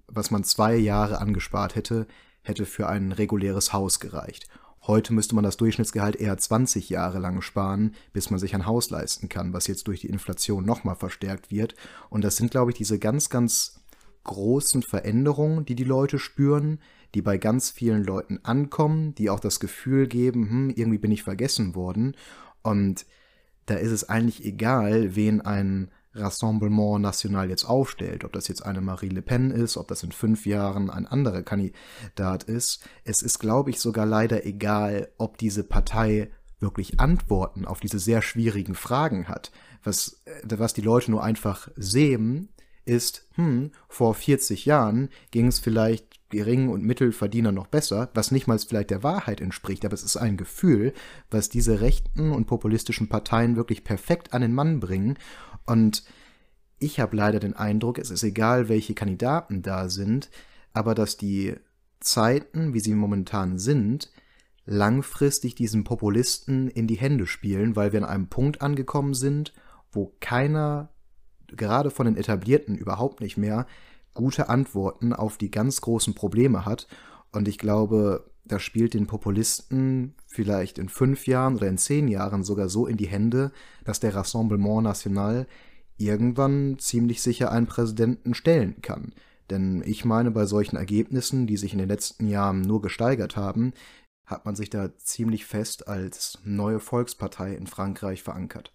was 0.07 0.31
man 0.31 0.43
zwei 0.43 0.75
Jahre 0.75 1.19
angespart 1.19 1.75
hätte, 1.75 2.07
hätte 2.41 2.65
für 2.65 2.87
ein 2.87 3.11
reguläres 3.11 3.73
Haus 3.73 3.99
gereicht. 3.99 4.47
Heute 4.87 5.13
müsste 5.13 5.35
man 5.35 5.43
das 5.43 5.57
Durchschnittsgehalt 5.57 6.15
eher 6.15 6.37
20 6.37 6.89
Jahre 6.89 7.19
lang 7.19 7.41
sparen, 7.41 7.95
bis 8.13 8.29
man 8.29 8.39
sich 8.39 8.55
ein 8.55 8.65
Haus 8.65 8.89
leisten 8.89 9.27
kann, 9.27 9.51
was 9.51 9.67
jetzt 9.67 9.87
durch 9.87 10.01
die 10.01 10.09
Inflation 10.09 10.65
nochmal 10.65 10.95
verstärkt 10.95 11.51
wird. 11.51 11.75
Und 12.09 12.23
das 12.23 12.37
sind, 12.37 12.51
glaube 12.51 12.71
ich, 12.71 12.77
diese 12.77 12.97
ganz, 12.97 13.29
ganz 13.29 13.81
großen 14.23 14.83
Veränderungen, 14.83 15.65
die 15.65 15.75
die 15.75 15.83
Leute 15.83 16.19
spüren, 16.19 16.79
die 17.15 17.21
bei 17.21 17.37
ganz 17.37 17.69
vielen 17.69 18.03
Leuten 18.03 18.39
ankommen, 18.43 19.15
die 19.15 19.29
auch 19.29 19.39
das 19.39 19.59
Gefühl 19.59 20.07
geben, 20.07 20.49
hm, 20.49 20.69
irgendwie 20.75 20.99
bin 20.99 21.11
ich 21.11 21.23
vergessen 21.23 21.75
worden. 21.75 22.15
Und 22.61 23.05
da 23.65 23.75
ist 23.75 23.91
es 23.91 24.09
eigentlich 24.09 24.45
egal, 24.45 25.15
wen 25.15 25.41
ein 25.41 25.89
Rassemblement 26.13 27.01
National 27.01 27.49
jetzt 27.49 27.65
aufstellt, 27.65 28.23
ob 28.23 28.33
das 28.33 28.47
jetzt 28.47 28.65
eine 28.65 28.81
Marie 28.81 29.09
Le 29.09 29.21
Pen 29.21 29.51
ist, 29.51 29.77
ob 29.77 29.87
das 29.87 30.03
in 30.03 30.11
fünf 30.11 30.45
Jahren 30.45 30.89
ein 30.89 31.05
anderer 31.05 31.43
Kandidat 31.43 32.43
ist. 32.43 32.83
Es 33.03 33.21
ist, 33.21 33.39
glaube 33.39 33.69
ich, 33.69 33.79
sogar 33.79 34.05
leider 34.05 34.45
egal, 34.45 35.09
ob 35.17 35.37
diese 35.37 35.63
Partei 35.63 36.31
wirklich 36.59 36.99
Antworten 36.99 37.65
auf 37.65 37.79
diese 37.79 37.99
sehr 37.99 38.21
schwierigen 38.21 38.75
Fragen 38.75 39.27
hat. 39.27 39.51
Was, 39.83 40.21
äh, 40.25 40.59
was 40.59 40.73
die 40.73 40.81
Leute 40.81 41.11
nur 41.11 41.23
einfach 41.23 41.69
sehen, 41.75 42.49
ist, 42.89 43.27
hm, 43.35 43.71
vor 43.87 44.15
40 44.15 44.65
Jahren 44.65 45.09
ging 45.31 45.47
es 45.47 45.59
vielleicht 45.59 46.19
Gering- 46.29 46.69
und 46.69 46.83
Mittelverdiener 46.83 47.51
noch 47.51 47.67
besser, 47.67 48.09
was 48.13 48.31
nicht 48.31 48.47
mal 48.47 48.59
vielleicht 48.59 48.91
der 48.91 49.03
Wahrheit 49.03 49.41
entspricht, 49.41 49.85
aber 49.85 49.93
es 49.93 50.03
ist 50.03 50.17
ein 50.17 50.37
Gefühl, 50.37 50.93
was 51.31 51.49
diese 51.49 51.81
rechten 51.81 52.31
und 52.31 52.45
populistischen 52.45 53.09
Parteien 53.09 53.55
wirklich 53.55 53.83
perfekt 53.83 54.33
an 54.33 54.41
den 54.41 54.53
Mann 54.53 54.79
bringen. 54.79 55.17
Und 55.65 56.03
ich 56.77 56.99
habe 56.99 57.15
leider 57.15 57.39
den 57.39 57.55
Eindruck, 57.55 57.97
es 57.97 58.11
ist 58.11 58.23
egal, 58.23 58.69
welche 58.69 58.93
Kandidaten 58.93 59.61
da 59.61 59.89
sind, 59.89 60.29
aber 60.71 60.93
dass 60.93 61.17
die 61.17 61.55
Zeiten, 61.99 62.73
wie 62.73 62.79
sie 62.79 62.93
momentan 62.93 63.57
sind, 63.57 64.11
langfristig 64.65 65.55
diesen 65.55 65.83
Populisten 65.83 66.69
in 66.69 66.85
die 66.85 66.97
Hände 66.97 67.25
spielen, 67.25 67.75
weil 67.75 67.91
wir 67.91 68.03
an 68.03 68.09
einem 68.09 68.27
Punkt 68.27 68.61
angekommen 68.61 69.15
sind, 69.15 69.53
wo 69.91 70.13
keiner, 70.19 70.89
gerade 71.57 71.91
von 71.91 72.05
den 72.05 72.17
Etablierten 72.17 72.75
überhaupt 72.75 73.21
nicht 73.21 73.37
mehr, 73.37 73.65
gute 74.13 74.49
Antworten 74.49 75.13
auf 75.13 75.37
die 75.37 75.51
ganz 75.51 75.81
großen 75.81 76.13
Probleme 76.15 76.65
hat. 76.65 76.87
Und 77.31 77.47
ich 77.47 77.57
glaube, 77.57 78.29
das 78.45 78.63
spielt 78.63 78.93
den 78.93 79.07
Populisten 79.07 80.15
vielleicht 80.25 80.77
in 80.77 80.89
fünf 80.89 81.27
Jahren 81.27 81.55
oder 81.55 81.67
in 81.67 81.77
zehn 81.77 82.07
Jahren 82.07 82.43
sogar 82.43 82.69
so 82.69 82.87
in 82.87 82.97
die 82.97 83.07
Hände, 83.07 83.51
dass 83.85 83.99
der 83.99 84.15
Rassemblement 84.15 84.83
National 84.83 85.47
irgendwann 85.97 86.77
ziemlich 86.79 87.21
sicher 87.21 87.51
einen 87.51 87.67
Präsidenten 87.67 88.33
stellen 88.33 88.81
kann. 88.81 89.13
Denn 89.49 89.83
ich 89.85 90.05
meine, 90.05 90.31
bei 90.31 90.45
solchen 90.45 90.77
Ergebnissen, 90.77 91.47
die 91.47 91.57
sich 91.57 91.73
in 91.73 91.79
den 91.79 91.89
letzten 91.89 92.27
Jahren 92.27 92.61
nur 92.61 92.81
gesteigert 92.81 93.35
haben, 93.35 93.73
hat 94.25 94.45
man 94.45 94.55
sich 94.55 94.69
da 94.69 94.95
ziemlich 94.97 95.45
fest 95.45 95.87
als 95.87 96.39
neue 96.43 96.79
Volkspartei 96.79 97.55
in 97.55 97.67
Frankreich 97.67 98.21
verankert. 98.21 98.71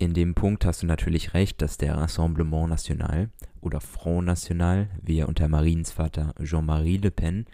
In 0.00 0.14
dem 0.14 0.36
Punkt 0.36 0.64
hast 0.64 0.82
du 0.82 0.86
natürlich 0.86 1.34
recht, 1.34 1.60
dass 1.60 1.76
der 1.76 1.96
Rassemblement 1.96 2.68
National 2.68 3.30
oder 3.60 3.80
Front 3.80 4.26
National, 4.26 4.88
wie 5.02 5.18
er 5.18 5.28
unter 5.28 5.48
Mariens 5.48 5.90
Vater 5.90 6.36
Jean-Marie 6.40 6.98
Le 6.98 7.10
Pen 7.10 7.46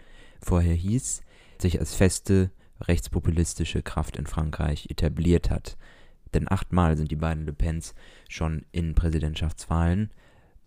vorher 0.43 0.75
hieß, 0.75 1.23
sich 1.57 1.79
als 1.79 1.95
feste 1.95 2.51
rechtspopulistische 2.81 3.81
Kraft 3.81 4.15
in 4.15 4.27
Frankreich 4.27 4.91
etabliert 4.91 5.49
hat. 5.49 5.75
Denn 6.35 6.51
achtmal 6.51 6.97
sind 6.97 7.09
die 7.09 7.15
beiden 7.15 7.47
Le 7.47 7.53
Pens 7.53 7.95
schon 8.29 8.63
in 8.71 8.93
Präsidentschaftswahlen, 8.93 10.11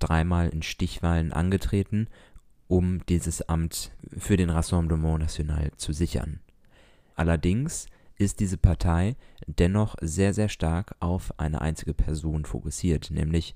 dreimal 0.01 0.49
in 0.49 0.63
Stichwahlen 0.63 1.33
angetreten, 1.33 2.09
um 2.67 3.07
dieses 3.07 3.49
Amt 3.49 3.93
für 4.17 4.37
den 4.37 4.51
Rassemblement 4.51 5.21
National 5.21 5.71
zu 5.77 5.93
sichern. 5.93 6.41
Allerdings 7.15 7.87
ist 8.19 8.41
diese 8.41 8.59
Partei 8.59 9.17
dennoch 9.47 9.95
sehr, 10.01 10.35
sehr 10.35 10.49
stark 10.49 10.97
auf 11.01 11.39
eine 11.39 11.61
einzige 11.61 11.95
Person 11.95 12.45
fokussiert, 12.45 13.11
nämlich 13.11 13.55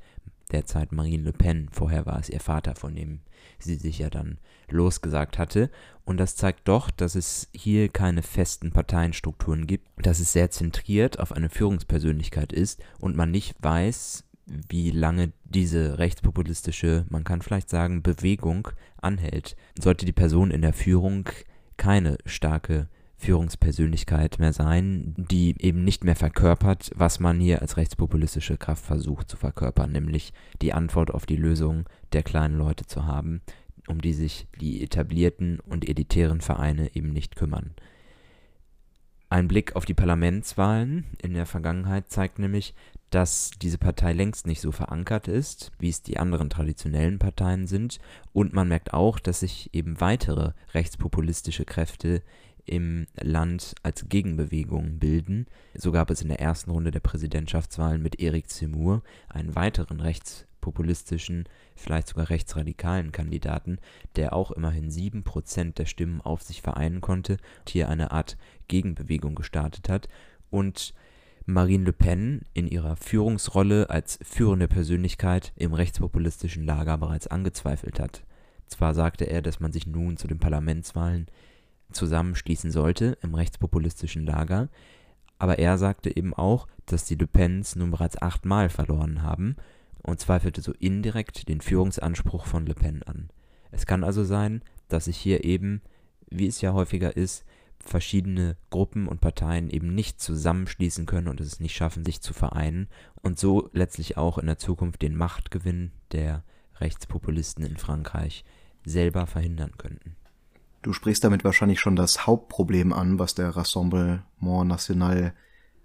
derzeit 0.52 0.92
Marine 0.92 1.24
Le 1.24 1.32
Pen. 1.32 1.68
Vorher 1.72 2.06
war 2.06 2.18
es 2.18 2.28
ihr 2.28 2.40
Vater, 2.40 2.76
von 2.76 2.94
dem 2.94 3.20
sie 3.58 3.74
sich 3.74 3.98
ja 3.98 4.10
dann 4.10 4.38
losgesagt 4.68 5.38
hatte. 5.38 5.70
Und 6.04 6.18
das 6.18 6.36
zeigt 6.36 6.68
doch, 6.68 6.90
dass 6.90 7.14
es 7.14 7.48
hier 7.52 7.88
keine 7.88 8.22
festen 8.22 8.70
Parteienstrukturen 8.70 9.66
gibt, 9.66 9.88
dass 9.96 10.20
es 10.20 10.32
sehr 10.32 10.50
zentriert 10.50 11.18
auf 11.18 11.32
eine 11.32 11.48
Führungspersönlichkeit 11.48 12.52
ist 12.52 12.82
und 13.00 13.16
man 13.16 13.30
nicht 13.30 13.54
weiß, 13.60 14.24
wie 14.68 14.90
lange 14.90 15.32
diese 15.44 15.98
rechtspopulistische, 15.98 17.06
man 17.08 17.24
kann 17.24 17.42
vielleicht 17.42 17.70
sagen, 17.70 18.02
Bewegung 18.02 18.68
anhält. 19.00 19.56
Sollte 19.78 20.04
die 20.04 20.12
Person 20.12 20.50
in 20.50 20.62
der 20.62 20.72
Führung 20.72 21.28
keine 21.76 22.18
starke 22.26 22.88
Führungspersönlichkeit 23.22 24.40
mehr 24.40 24.52
sein, 24.52 25.14
die 25.16 25.54
eben 25.60 25.84
nicht 25.84 26.02
mehr 26.02 26.16
verkörpert, 26.16 26.90
was 26.96 27.20
man 27.20 27.38
hier 27.38 27.62
als 27.62 27.76
rechtspopulistische 27.76 28.56
Kraft 28.56 28.84
versucht 28.84 29.30
zu 29.30 29.36
verkörpern, 29.36 29.92
nämlich 29.92 30.32
die 30.60 30.72
Antwort 30.72 31.12
auf 31.12 31.24
die 31.24 31.36
Lösung 31.36 31.88
der 32.12 32.24
kleinen 32.24 32.58
Leute 32.58 32.84
zu 32.84 33.06
haben, 33.06 33.40
um 33.86 34.00
die 34.00 34.12
sich 34.12 34.48
die 34.60 34.82
etablierten 34.82 35.60
und 35.60 35.88
elitären 35.88 36.40
Vereine 36.40 36.96
eben 36.96 37.10
nicht 37.10 37.36
kümmern. 37.36 37.74
Ein 39.30 39.48
Blick 39.48 39.76
auf 39.76 39.84
die 39.84 39.94
Parlamentswahlen 39.94 41.06
in 41.22 41.32
der 41.32 41.46
Vergangenheit 41.46 42.10
zeigt 42.10 42.38
nämlich, 42.38 42.74
dass 43.08 43.50
diese 43.62 43.78
Partei 43.78 44.12
längst 44.12 44.46
nicht 44.46 44.60
so 44.60 44.72
verankert 44.72 45.28
ist, 45.28 45.70
wie 45.78 45.88
es 45.90 46.02
die 46.02 46.18
anderen 46.18 46.50
traditionellen 46.50 47.18
Parteien 47.18 47.66
sind, 47.66 47.98
und 48.32 48.52
man 48.52 48.68
merkt 48.68 48.92
auch, 48.92 49.18
dass 49.18 49.40
sich 49.40 49.72
eben 49.72 50.00
weitere 50.00 50.52
rechtspopulistische 50.74 51.64
Kräfte 51.64 52.22
im 52.66 53.06
Land 53.20 53.74
als 53.82 54.08
Gegenbewegung 54.08 54.98
bilden. 54.98 55.46
So 55.74 55.92
gab 55.92 56.10
es 56.10 56.22
in 56.22 56.28
der 56.28 56.40
ersten 56.40 56.70
Runde 56.70 56.90
der 56.90 57.00
Präsidentschaftswahlen 57.00 58.02
mit 58.02 58.20
Eric 58.20 58.48
Zemmour 58.48 59.02
einen 59.28 59.54
weiteren 59.54 60.00
rechtspopulistischen, 60.00 61.48
vielleicht 61.74 62.08
sogar 62.08 62.30
rechtsradikalen 62.30 63.12
Kandidaten, 63.12 63.78
der 64.16 64.32
auch 64.32 64.50
immerhin 64.52 64.90
7% 64.90 65.74
der 65.74 65.86
Stimmen 65.86 66.20
auf 66.20 66.42
sich 66.42 66.62
vereinen 66.62 67.00
konnte 67.00 67.38
und 67.60 67.70
hier 67.70 67.88
eine 67.88 68.12
Art 68.12 68.36
Gegenbewegung 68.68 69.34
gestartet 69.34 69.88
hat. 69.88 70.08
Und 70.50 70.94
Marine 71.46 71.86
Le 71.86 71.92
Pen 71.92 72.42
in 72.54 72.68
ihrer 72.68 72.94
Führungsrolle 72.94 73.90
als 73.90 74.18
führende 74.22 74.68
Persönlichkeit 74.68 75.52
im 75.56 75.74
rechtspopulistischen 75.74 76.64
Lager 76.64 76.98
bereits 76.98 77.26
angezweifelt 77.26 77.98
hat. 77.98 78.22
Zwar 78.68 78.94
sagte 78.94 79.24
er, 79.24 79.42
dass 79.42 79.58
man 79.58 79.72
sich 79.72 79.86
nun 79.86 80.16
zu 80.16 80.28
den 80.28 80.38
Parlamentswahlen 80.38 81.26
zusammenschließen 81.92 82.70
sollte 82.70 83.18
im 83.22 83.34
rechtspopulistischen 83.34 84.24
Lager. 84.24 84.68
Aber 85.38 85.58
er 85.58 85.78
sagte 85.78 86.16
eben 86.16 86.34
auch, 86.34 86.68
dass 86.86 87.04
die 87.04 87.16
Le 87.16 87.26
Pens 87.26 87.76
nun 87.76 87.90
bereits 87.90 88.20
achtmal 88.20 88.68
verloren 88.68 89.22
haben 89.22 89.56
und 90.02 90.20
zweifelte 90.20 90.62
so 90.62 90.72
indirekt 90.78 91.48
den 91.48 91.60
Führungsanspruch 91.60 92.46
von 92.46 92.66
Le 92.66 92.74
Pen 92.74 93.02
an. 93.02 93.30
Es 93.70 93.86
kann 93.86 94.04
also 94.04 94.24
sein, 94.24 94.62
dass 94.88 95.06
sich 95.06 95.16
hier 95.16 95.44
eben, 95.44 95.80
wie 96.30 96.46
es 96.46 96.60
ja 96.60 96.72
häufiger 96.72 97.16
ist, 97.16 97.44
verschiedene 97.84 98.56
Gruppen 98.70 99.08
und 99.08 99.20
Parteien 99.20 99.68
eben 99.68 99.94
nicht 99.94 100.20
zusammenschließen 100.20 101.06
können 101.06 101.28
und 101.28 101.40
es 101.40 101.60
nicht 101.60 101.74
schaffen, 101.74 102.04
sich 102.04 102.20
zu 102.20 102.32
vereinen 102.32 102.88
und 103.22 103.38
so 103.38 103.70
letztlich 103.72 104.16
auch 104.16 104.38
in 104.38 104.46
der 104.46 104.58
Zukunft 104.58 105.02
den 105.02 105.16
Machtgewinn 105.16 105.92
der 106.12 106.44
Rechtspopulisten 106.76 107.64
in 107.64 107.76
Frankreich 107.76 108.44
selber 108.84 109.26
verhindern 109.26 109.72
könnten. 109.78 110.16
Du 110.82 110.92
sprichst 110.92 111.22
damit 111.22 111.44
wahrscheinlich 111.44 111.78
schon 111.78 111.94
das 111.94 112.26
Hauptproblem 112.26 112.92
an, 112.92 113.18
was 113.18 113.34
der 113.34 113.50
Rassemblement 113.50 114.22
National 114.40 115.32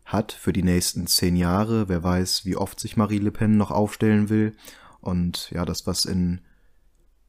hat 0.06 0.32
für 0.32 0.54
die 0.54 0.64
nächsten 0.64 1.06
zehn 1.06 1.36
Jahre. 1.36 1.88
Wer 1.88 2.04
weiß, 2.04 2.46
wie 2.46 2.56
oft 2.56 2.80
sich 2.80 2.98
Marie 2.98 3.20
Le 3.20 3.32
Pen 3.32 3.58
noch 3.58 3.70
aufstellen 3.70 4.30
will. 4.30 4.56
Und 5.00 5.52
ja, 5.52 5.66
das, 5.66 5.86
was 5.86 6.06
in 6.06 6.42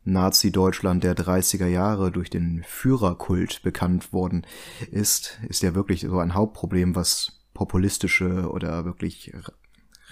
Nazi-Deutschland 0.05 1.05
der 1.05 1.15
30er 1.15 1.67
Jahre 1.67 2.11
durch 2.11 2.31
den 2.31 2.65
Führerkult 2.67 3.63
bekannt 3.63 4.13
worden 4.15 4.47
ist, 4.91 5.39
ist 5.49 5.63
ja 5.63 5.75
wirklich 5.75 6.01
so 6.01 6.19
ein 6.19 6.35
Hauptproblem, 6.35 6.95
was 6.95 7.45
populistische 7.53 8.51
oder 8.51 8.87
wirklich 8.87 9.35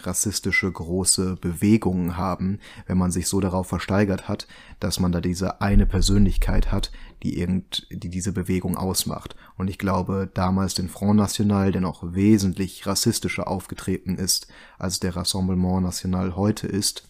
rassistische 0.03 0.71
große 0.71 1.37
Bewegungen 1.37 2.17
haben, 2.17 2.59
wenn 2.87 2.99
man 2.99 3.11
sich 3.11 3.29
so 3.29 3.41
darauf 3.41 3.67
versteigert 3.69 4.29
hat, 4.29 4.47
dass 4.81 5.01
man 5.01 5.13
da 5.13 5.21
diese 5.21 5.61
eine 5.61 5.87
Persönlichkeit 5.87 6.71
hat, 6.73 6.93
die 7.23 7.39
irgend, 7.39 7.87
die 7.91 8.11
diese 8.11 8.33
Bewegung 8.33 8.77
ausmacht. 8.77 9.37
Und 9.57 9.69
ich 9.69 9.79
glaube, 9.79 10.31
damals 10.33 10.75
den 10.75 10.89
Front 10.89 11.17
National, 11.17 11.73
der 11.73 11.81
noch 11.81 12.15
wesentlich 12.15 12.87
rassistischer 12.87 13.49
aufgetreten 13.49 14.17
ist, 14.17 14.49
als 14.79 15.01
der 15.01 15.17
Rassemblement 15.17 15.83
National 15.83 16.37
heute 16.37 16.67
ist, 16.67 17.09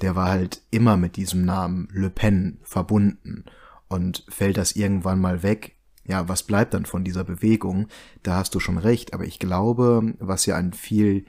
der 0.00 0.16
war 0.16 0.28
halt 0.28 0.62
immer 0.70 0.96
mit 0.96 1.16
diesem 1.16 1.44
Namen 1.44 1.88
Le 1.92 2.10
Pen 2.10 2.58
verbunden. 2.62 3.44
Und 3.88 4.24
fällt 4.28 4.56
das 4.56 4.72
irgendwann 4.72 5.20
mal 5.20 5.42
weg, 5.42 5.76
ja, 6.06 6.28
was 6.28 6.42
bleibt 6.42 6.74
dann 6.74 6.84
von 6.84 7.04
dieser 7.04 7.24
Bewegung? 7.24 7.88
Da 8.22 8.36
hast 8.36 8.54
du 8.54 8.60
schon 8.60 8.78
recht, 8.78 9.14
aber 9.14 9.24
ich 9.24 9.38
glaube, 9.38 10.14
was 10.18 10.46
ja 10.46 10.56
ein 10.56 10.72
viel 10.72 11.24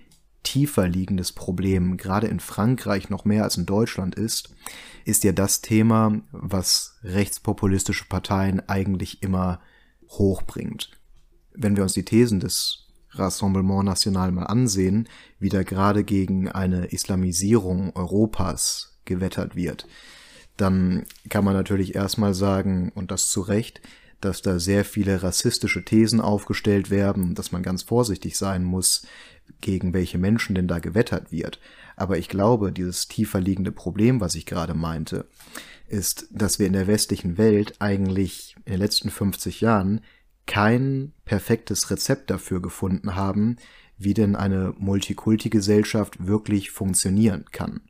tiefer 0.45 0.88
liegendes 0.88 1.34
Problem, 1.34 1.97
gerade 1.97 2.27
in 2.27 2.39
Frankreich 2.39 3.10
noch 3.10 3.25
mehr 3.25 3.43
als 3.43 3.58
in 3.58 3.65
Deutschland 3.65 4.15
ist, 4.15 4.55
ist 5.03 5.25
ja 5.25 5.34
das 5.34 5.62
Thema, 5.62 6.21
was 6.31 6.97
rechtspopulistische 7.03 8.05
Parteien 8.05 8.62
eigentlich 8.69 9.21
immer 9.21 9.60
hochbringt. 10.08 10.91
Wenn 11.53 11.75
wir 11.75 11.84
uns 11.84 11.93
die 11.93 12.05
Thesen 12.05 12.39
des 12.39 12.88
Rassemblement 13.12 13.86
National 13.86 14.31
mal 14.31 14.45
ansehen, 14.45 15.08
wie 15.39 15.49
da 15.49 15.63
gerade 15.63 16.03
gegen 16.03 16.49
eine 16.49 16.86
Islamisierung 16.86 17.95
Europas 17.95 18.97
gewettert 19.05 19.55
wird, 19.55 19.88
dann 20.58 21.05
kann 21.29 21.43
man 21.43 21.53
natürlich 21.53 21.95
erstmal 21.95 22.34
sagen, 22.34 22.91
und 22.95 23.12
das 23.12 23.29
zu 23.29 23.41
Recht, 23.41 23.81
dass 24.21 24.41
da 24.41 24.60
sehr 24.60 24.86
viele 24.86 25.21
rassistische 25.21 25.84
Thesen 25.84 26.21
aufgestellt 26.21 26.89
werden, 26.89 27.36
dass 27.36 27.51
man 27.51 27.63
ganz 27.63 27.84
vorsichtig 27.84 28.38
sein 28.38 28.63
muss, 28.63 29.05
gegen 29.62 29.93
welche 29.93 30.17
Menschen 30.17 30.55
denn 30.55 30.67
da 30.67 30.79
gewettert 30.79 31.31
wird. 31.31 31.60
Aber 31.95 32.17
ich 32.17 32.29
glaube, 32.29 32.71
dieses 32.71 33.08
tiefer 33.08 33.39
liegende 33.39 33.71
Problem, 33.71 34.21
was 34.21 34.36
ich 34.36 34.45
gerade 34.45 34.73
meinte, 34.73 35.27
ist, 35.88 36.27
dass 36.31 36.60
wir 36.60 36.67
in 36.67 36.73
der 36.73 36.88
westlichen 36.88 37.38
Welt 37.38 37.75
eigentlich 37.79 38.55
in 38.65 38.73
den 38.73 38.81
letzten 38.81 39.10
50 39.10 39.62
Jahren 39.62 40.01
kein 40.45 41.13
perfektes 41.25 41.89
Rezept 41.89 42.29
dafür 42.29 42.62
gefunden 42.62 43.15
haben, 43.15 43.58
wie 43.97 44.13
denn 44.13 44.36
eine 44.36 44.73
Multikulti-Gesellschaft 44.77 46.27
wirklich 46.27 46.71
funktionieren 46.71 47.45
kann. 47.51 47.81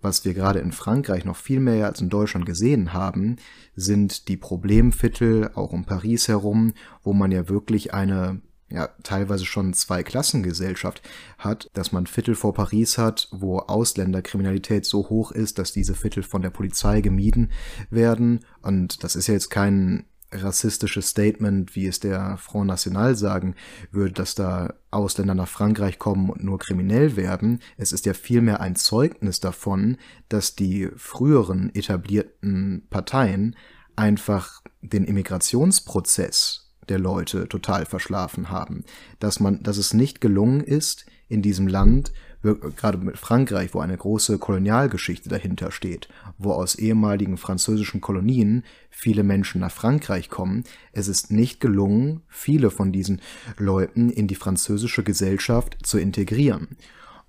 Was 0.00 0.24
wir 0.24 0.34
gerade 0.34 0.58
in 0.58 0.72
Frankreich 0.72 1.24
noch 1.24 1.36
viel 1.36 1.60
mehr 1.60 1.86
als 1.86 2.00
in 2.00 2.08
Deutschland 2.08 2.44
gesehen 2.44 2.92
haben, 2.92 3.36
sind 3.76 4.26
die 4.26 4.36
Problemviertel, 4.36 5.50
auch 5.54 5.72
um 5.72 5.84
Paris 5.84 6.26
herum, 6.26 6.72
wo 7.04 7.12
man 7.12 7.30
ja 7.30 7.48
wirklich 7.48 7.94
eine 7.94 8.40
ja, 8.72 8.88
teilweise 9.02 9.44
schon 9.44 9.74
zwei 9.74 10.02
Klassengesellschaft 10.02 11.02
hat, 11.38 11.70
dass 11.74 11.92
man 11.92 12.06
Viertel 12.06 12.34
vor 12.34 12.54
Paris 12.54 12.96
hat, 12.96 13.28
wo 13.30 13.58
Ausländerkriminalität 13.58 14.86
so 14.86 15.10
hoch 15.10 15.30
ist, 15.30 15.58
dass 15.58 15.72
diese 15.72 15.94
Viertel 15.94 16.22
von 16.22 16.42
der 16.42 16.50
Polizei 16.50 17.02
gemieden 17.02 17.52
werden. 17.90 18.40
Und 18.62 19.04
das 19.04 19.14
ist 19.14 19.26
ja 19.26 19.34
jetzt 19.34 19.50
kein 19.50 20.06
rassistisches 20.32 21.08
Statement, 21.08 21.76
wie 21.76 21.86
es 21.86 22.00
der 22.00 22.38
Front 22.38 22.68
National 22.68 23.14
sagen 23.14 23.54
würde, 23.90 24.14
dass 24.14 24.34
da 24.34 24.72
Ausländer 24.90 25.34
nach 25.34 25.48
Frankreich 25.48 25.98
kommen 25.98 26.30
und 26.30 26.42
nur 26.42 26.58
kriminell 26.58 27.16
werden. 27.16 27.60
Es 27.76 27.92
ist 27.92 28.06
ja 28.06 28.14
vielmehr 28.14 28.60
ein 28.60 28.74
Zeugnis 28.74 29.40
davon, 29.40 29.98
dass 30.30 30.56
die 30.56 30.88
früheren 30.96 31.74
etablierten 31.74 32.86
Parteien 32.88 33.54
einfach 33.96 34.62
den 34.80 35.04
Immigrationsprozess 35.04 36.71
der 36.88 36.98
Leute 36.98 37.48
total 37.48 37.86
verschlafen 37.86 38.50
haben. 38.50 38.84
Dass 39.18 39.40
man, 39.40 39.62
dass 39.62 39.76
es 39.76 39.94
nicht 39.94 40.20
gelungen 40.20 40.60
ist, 40.60 41.06
in 41.28 41.42
diesem 41.42 41.66
Land 41.66 42.12
gerade 42.42 42.98
mit 42.98 43.18
Frankreich, 43.18 43.72
wo 43.72 43.80
eine 43.80 43.96
große 43.96 44.38
Kolonialgeschichte 44.38 45.28
dahinter 45.28 45.70
steht, 45.70 46.08
wo 46.38 46.52
aus 46.52 46.74
ehemaligen 46.74 47.36
französischen 47.36 48.00
Kolonien 48.00 48.64
viele 48.90 49.22
Menschen 49.22 49.60
nach 49.60 49.70
Frankreich 49.70 50.28
kommen, 50.28 50.64
es 50.92 51.08
ist 51.08 51.30
nicht 51.30 51.60
gelungen, 51.60 52.22
viele 52.28 52.70
von 52.70 52.92
diesen 52.92 53.20
Leuten 53.58 54.10
in 54.10 54.26
die 54.26 54.34
französische 54.34 55.04
Gesellschaft 55.04 55.78
zu 55.84 55.98
integrieren. 55.98 56.76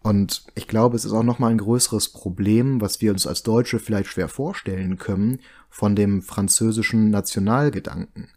Und 0.02 0.46
ich 0.56 0.68
glaube, 0.68 0.98
es 0.98 1.06
ist 1.06 1.14
auch 1.14 1.24
nochmal 1.24 1.52
ein 1.52 1.60
größeres 1.60 2.10
Problem, 2.10 2.82
was 2.82 3.00
wir 3.00 3.12
uns 3.12 3.26
als 3.26 3.44
Deutsche 3.44 3.80
vielleicht 3.80 4.10
schwer 4.10 4.28
vorstellen 4.28 4.98
können, 4.98 5.40
von 5.70 5.96
dem 5.96 6.22
französischen 6.22 7.10
Nationalgedanken. 7.10 8.28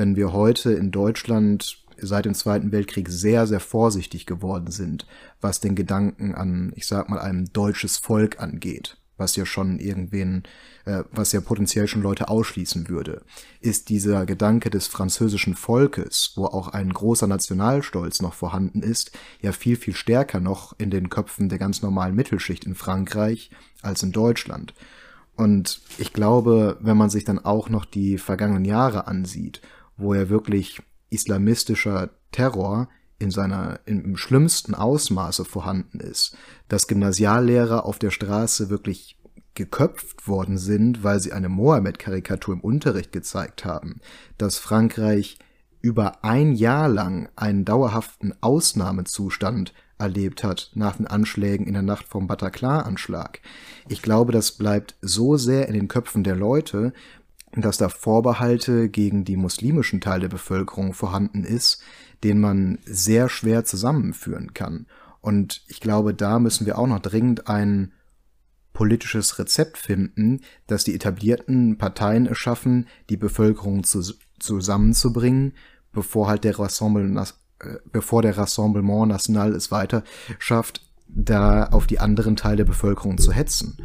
Wenn 0.00 0.16
wir 0.16 0.32
heute 0.32 0.72
in 0.72 0.92
Deutschland 0.92 1.84
seit 1.98 2.24
dem 2.24 2.32
Zweiten 2.32 2.72
Weltkrieg 2.72 3.10
sehr, 3.10 3.46
sehr 3.46 3.60
vorsichtig 3.60 4.24
geworden 4.24 4.70
sind, 4.70 5.06
was 5.42 5.60
den 5.60 5.74
Gedanken 5.74 6.34
an, 6.34 6.72
ich 6.74 6.86
sag 6.86 7.10
mal, 7.10 7.18
ein 7.18 7.50
deutsches 7.52 7.98
Volk 7.98 8.40
angeht, 8.40 8.96
was 9.18 9.36
ja 9.36 9.44
schon 9.44 9.78
irgendwen, 9.78 10.44
äh, 10.86 11.04
was 11.12 11.32
ja 11.32 11.42
potenziell 11.42 11.86
schon 11.86 12.00
Leute 12.00 12.30
ausschließen 12.30 12.88
würde, 12.88 13.20
ist 13.60 13.90
dieser 13.90 14.24
Gedanke 14.24 14.70
des 14.70 14.86
französischen 14.86 15.54
Volkes, 15.54 16.32
wo 16.34 16.46
auch 16.46 16.68
ein 16.68 16.94
großer 16.94 17.26
Nationalstolz 17.26 18.22
noch 18.22 18.32
vorhanden 18.32 18.82
ist, 18.82 19.12
ja 19.42 19.52
viel, 19.52 19.76
viel 19.76 19.94
stärker 19.94 20.40
noch 20.40 20.74
in 20.78 20.88
den 20.88 21.10
Köpfen 21.10 21.50
der 21.50 21.58
ganz 21.58 21.82
normalen 21.82 22.14
Mittelschicht 22.14 22.64
in 22.64 22.74
Frankreich 22.74 23.50
als 23.82 24.02
in 24.02 24.12
Deutschland. 24.12 24.72
Und 25.36 25.82
ich 25.98 26.14
glaube, 26.14 26.78
wenn 26.80 26.96
man 26.96 27.10
sich 27.10 27.24
dann 27.24 27.38
auch 27.38 27.68
noch 27.68 27.84
die 27.84 28.16
vergangenen 28.16 28.64
Jahre 28.64 29.06
ansieht, 29.06 29.60
wo 30.00 30.14
er 30.14 30.28
wirklich 30.28 30.80
islamistischer 31.10 32.10
Terror 32.32 32.88
in 33.18 33.30
seiner 33.30 33.80
im 33.84 34.16
schlimmsten 34.16 34.74
Ausmaße 34.74 35.44
vorhanden 35.44 36.00
ist, 36.00 36.36
dass 36.68 36.86
Gymnasiallehrer 36.86 37.84
auf 37.84 37.98
der 37.98 38.10
Straße 38.10 38.70
wirklich 38.70 39.18
geköpft 39.54 40.26
worden 40.26 40.58
sind, 40.58 41.04
weil 41.04 41.20
sie 41.20 41.32
eine 41.32 41.48
Mohammed-Karikatur 41.48 42.54
im 42.54 42.60
Unterricht 42.60 43.12
gezeigt 43.12 43.64
haben, 43.64 44.00
dass 44.38 44.58
Frankreich 44.58 45.38
über 45.82 46.24
ein 46.24 46.52
Jahr 46.52 46.88
lang 46.88 47.28
einen 47.36 47.64
dauerhaften 47.64 48.34
Ausnahmezustand 48.40 49.74
erlebt 49.98 50.42
hat 50.42 50.70
nach 50.74 50.96
den 50.96 51.06
Anschlägen 51.06 51.66
in 51.66 51.74
der 51.74 51.82
Nacht 51.82 52.08
vom 52.08 52.26
Bataclan-Anschlag. 52.26 53.40
Ich 53.88 54.02
glaube, 54.02 54.32
das 54.32 54.52
bleibt 54.52 54.96
so 55.02 55.36
sehr 55.36 55.68
in 55.68 55.74
den 55.74 55.88
Köpfen 55.88 56.24
der 56.24 56.36
Leute, 56.36 56.92
dass 57.54 57.78
da 57.78 57.88
Vorbehalte 57.88 58.88
gegen 58.88 59.24
die 59.24 59.36
muslimischen 59.36 60.00
Teil 60.00 60.20
der 60.20 60.28
Bevölkerung 60.28 60.94
vorhanden 60.94 61.44
ist, 61.44 61.82
den 62.22 62.40
man 62.40 62.78
sehr 62.84 63.28
schwer 63.28 63.64
zusammenführen 63.64 64.54
kann. 64.54 64.86
Und 65.20 65.62
ich 65.66 65.80
glaube, 65.80 66.14
da 66.14 66.38
müssen 66.38 66.66
wir 66.66 66.78
auch 66.78 66.86
noch 66.86 67.00
dringend 67.00 67.48
ein 67.48 67.92
politisches 68.72 69.38
Rezept 69.38 69.78
finden, 69.78 70.40
das 70.66 70.84
die 70.84 70.94
etablierten 70.94 71.76
Parteien 71.76 72.26
erschaffen, 72.26 72.86
die 73.10 73.16
Bevölkerung 73.16 73.84
zu, 73.84 74.02
zusammenzubringen, 74.38 75.52
bevor 75.92 76.28
halt 76.28 76.44
der 76.44 76.58
Rassemblement, 76.58 77.34
äh, 77.58 77.74
bevor 77.92 78.22
der 78.22 78.38
Rassemblement 78.38 79.08
National 79.08 79.52
es 79.52 79.70
weiter 79.70 80.04
schafft, 80.38 80.82
da 81.08 81.66
auf 81.66 81.86
die 81.86 81.98
anderen 81.98 82.36
Teile 82.36 82.58
der 82.58 82.64
Bevölkerung 82.64 83.18
zu 83.18 83.32
hetzen. 83.32 83.76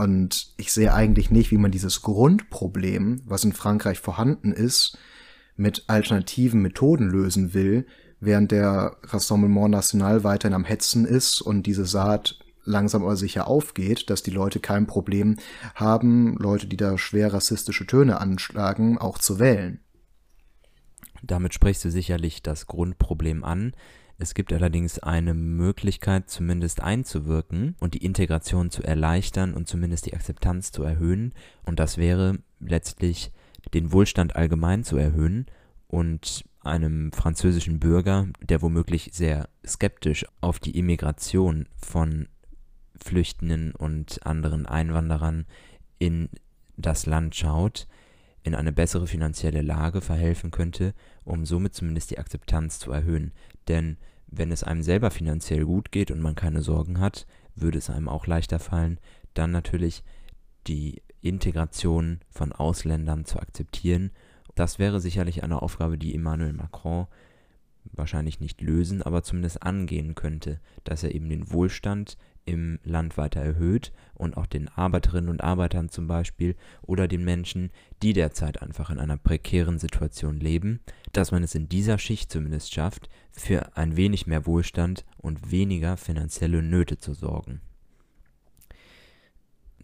Und 0.00 0.54
ich 0.56 0.72
sehe 0.72 0.94
eigentlich 0.94 1.30
nicht, 1.30 1.50
wie 1.50 1.58
man 1.58 1.70
dieses 1.70 2.00
Grundproblem, 2.00 3.20
was 3.26 3.44
in 3.44 3.52
Frankreich 3.52 3.98
vorhanden 3.98 4.50
ist, 4.50 4.96
mit 5.56 5.84
alternativen 5.88 6.62
Methoden 6.62 7.10
lösen 7.10 7.52
will, 7.52 7.84
während 8.18 8.50
der 8.50 8.96
Rassemblement 9.02 9.68
National 9.68 10.24
weiterhin 10.24 10.54
am 10.54 10.64
Hetzen 10.64 11.04
ist 11.04 11.42
und 11.42 11.64
diese 11.66 11.84
Saat 11.84 12.38
langsam 12.64 13.02
aber 13.02 13.14
sicher 13.14 13.46
aufgeht, 13.46 14.08
dass 14.08 14.22
die 14.22 14.30
Leute 14.30 14.58
kein 14.58 14.86
Problem 14.86 15.36
haben, 15.74 16.34
Leute, 16.38 16.66
die 16.66 16.78
da 16.78 16.96
schwer 16.96 17.34
rassistische 17.34 17.86
Töne 17.86 18.22
anschlagen, 18.22 18.96
auch 18.96 19.18
zu 19.18 19.38
wählen. 19.38 19.80
Damit 21.22 21.52
sprichst 21.52 21.84
du 21.84 21.90
sicherlich 21.90 22.42
das 22.42 22.66
Grundproblem 22.66 23.44
an. 23.44 23.74
Es 24.22 24.34
gibt 24.34 24.52
allerdings 24.52 24.98
eine 24.98 25.32
Möglichkeit, 25.32 26.28
zumindest 26.28 26.82
einzuwirken 26.82 27.74
und 27.80 27.94
die 27.94 28.04
Integration 28.04 28.70
zu 28.70 28.82
erleichtern 28.82 29.54
und 29.54 29.66
zumindest 29.66 30.04
die 30.04 30.12
Akzeptanz 30.12 30.72
zu 30.72 30.82
erhöhen. 30.82 31.32
Und 31.64 31.80
das 31.80 31.96
wäre 31.96 32.38
letztlich 32.60 33.32
den 33.72 33.92
Wohlstand 33.92 34.36
allgemein 34.36 34.84
zu 34.84 34.98
erhöhen 34.98 35.46
und 35.88 36.44
einem 36.60 37.12
französischen 37.12 37.80
Bürger, 37.80 38.26
der 38.42 38.60
womöglich 38.60 39.08
sehr 39.14 39.48
skeptisch 39.66 40.26
auf 40.42 40.58
die 40.58 40.78
Immigration 40.78 41.66
von 41.74 42.28
Flüchtenden 43.02 43.74
und 43.74 44.26
anderen 44.26 44.66
Einwanderern 44.66 45.46
in 45.98 46.28
das 46.76 47.06
Land 47.06 47.36
schaut, 47.36 47.88
in 48.42 48.54
eine 48.54 48.72
bessere 48.72 49.06
finanzielle 49.06 49.62
Lage 49.62 50.02
verhelfen 50.02 50.50
könnte, 50.50 50.94
um 51.24 51.46
somit 51.46 51.74
zumindest 51.74 52.10
die 52.10 52.18
Akzeptanz 52.18 52.78
zu 52.78 52.92
erhöhen. 52.92 53.32
Denn 53.68 53.96
wenn 54.26 54.52
es 54.52 54.62
einem 54.62 54.82
selber 54.82 55.10
finanziell 55.10 55.64
gut 55.64 55.92
geht 55.92 56.10
und 56.10 56.20
man 56.20 56.34
keine 56.34 56.62
Sorgen 56.62 57.00
hat, 57.00 57.26
würde 57.54 57.78
es 57.78 57.90
einem 57.90 58.08
auch 58.08 58.26
leichter 58.26 58.58
fallen, 58.58 58.98
dann 59.34 59.50
natürlich 59.50 60.02
die 60.66 61.02
Integration 61.20 62.20
von 62.30 62.52
Ausländern 62.52 63.24
zu 63.24 63.38
akzeptieren. 63.38 64.10
Das 64.54 64.78
wäre 64.78 65.00
sicherlich 65.00 65.42
eine 65.42 65.62
Aufgabe, 65.62 65.98
die 65.98 66.14
Emmanuel 66.14 66.52
Macron 66.52 67.06
wahrscheinlich 67.84 68.40
nicht 68.40 68.60
lösen, 68.60 69.02
aber 69.02 69.22
zumindest 69.22 69.62
angehen 69.62 70.14
könnte, 70.14 70.60
dass 70.84 71.02
er 71.02 71.14
eben 71.14 71.28
den 71.28 71.50
Wohlstand 71.50 72.16
im 72.44 72.78
Land 72.84 73.16
weiter 73.16 73.40
erhöht 73.40 73.92
und 74.14 74.36
auch 74.36 74.46
den 74.46 74.68
Arbeiterinnen 74.68 75.28
und 75.30 75.42
Arbeitern 75.42 75.88
zum 75.88 76.06
Beispiel 76.06 76.56
oder 76.82 77.06
den 77.06 77.24
Menschen, 77.24 77.70
die 78.02 78.12
derzeit 78.12 78.62
einfach 78.62 78.90
in 78.90 78.98
einer 78.98 79.16
prekären 79.16 79.78
Situation 79.78 80.38
leben, 80.38 80.80
dass 81.12 81.32
man 81.32 81.42
es 81.42 81.54
in 81.54 81.68
dieser 81.68 81.98
Schicht 81.98 82.32
zumindest 82.32 82.72
schafft, 82.72 83.08
für 83.30 83.76
ein 83.76 83.96
wenig 83.96 84.26
mehr 84.26 84.46
Wohlstand 84.46 85.04
und 85.18 85.50
weniger 85.50 85.96
finanzielle 85.96 86.62
Nöte 86.62 86.98
zu 86.98 87.14
sorgen. 87.14 87.60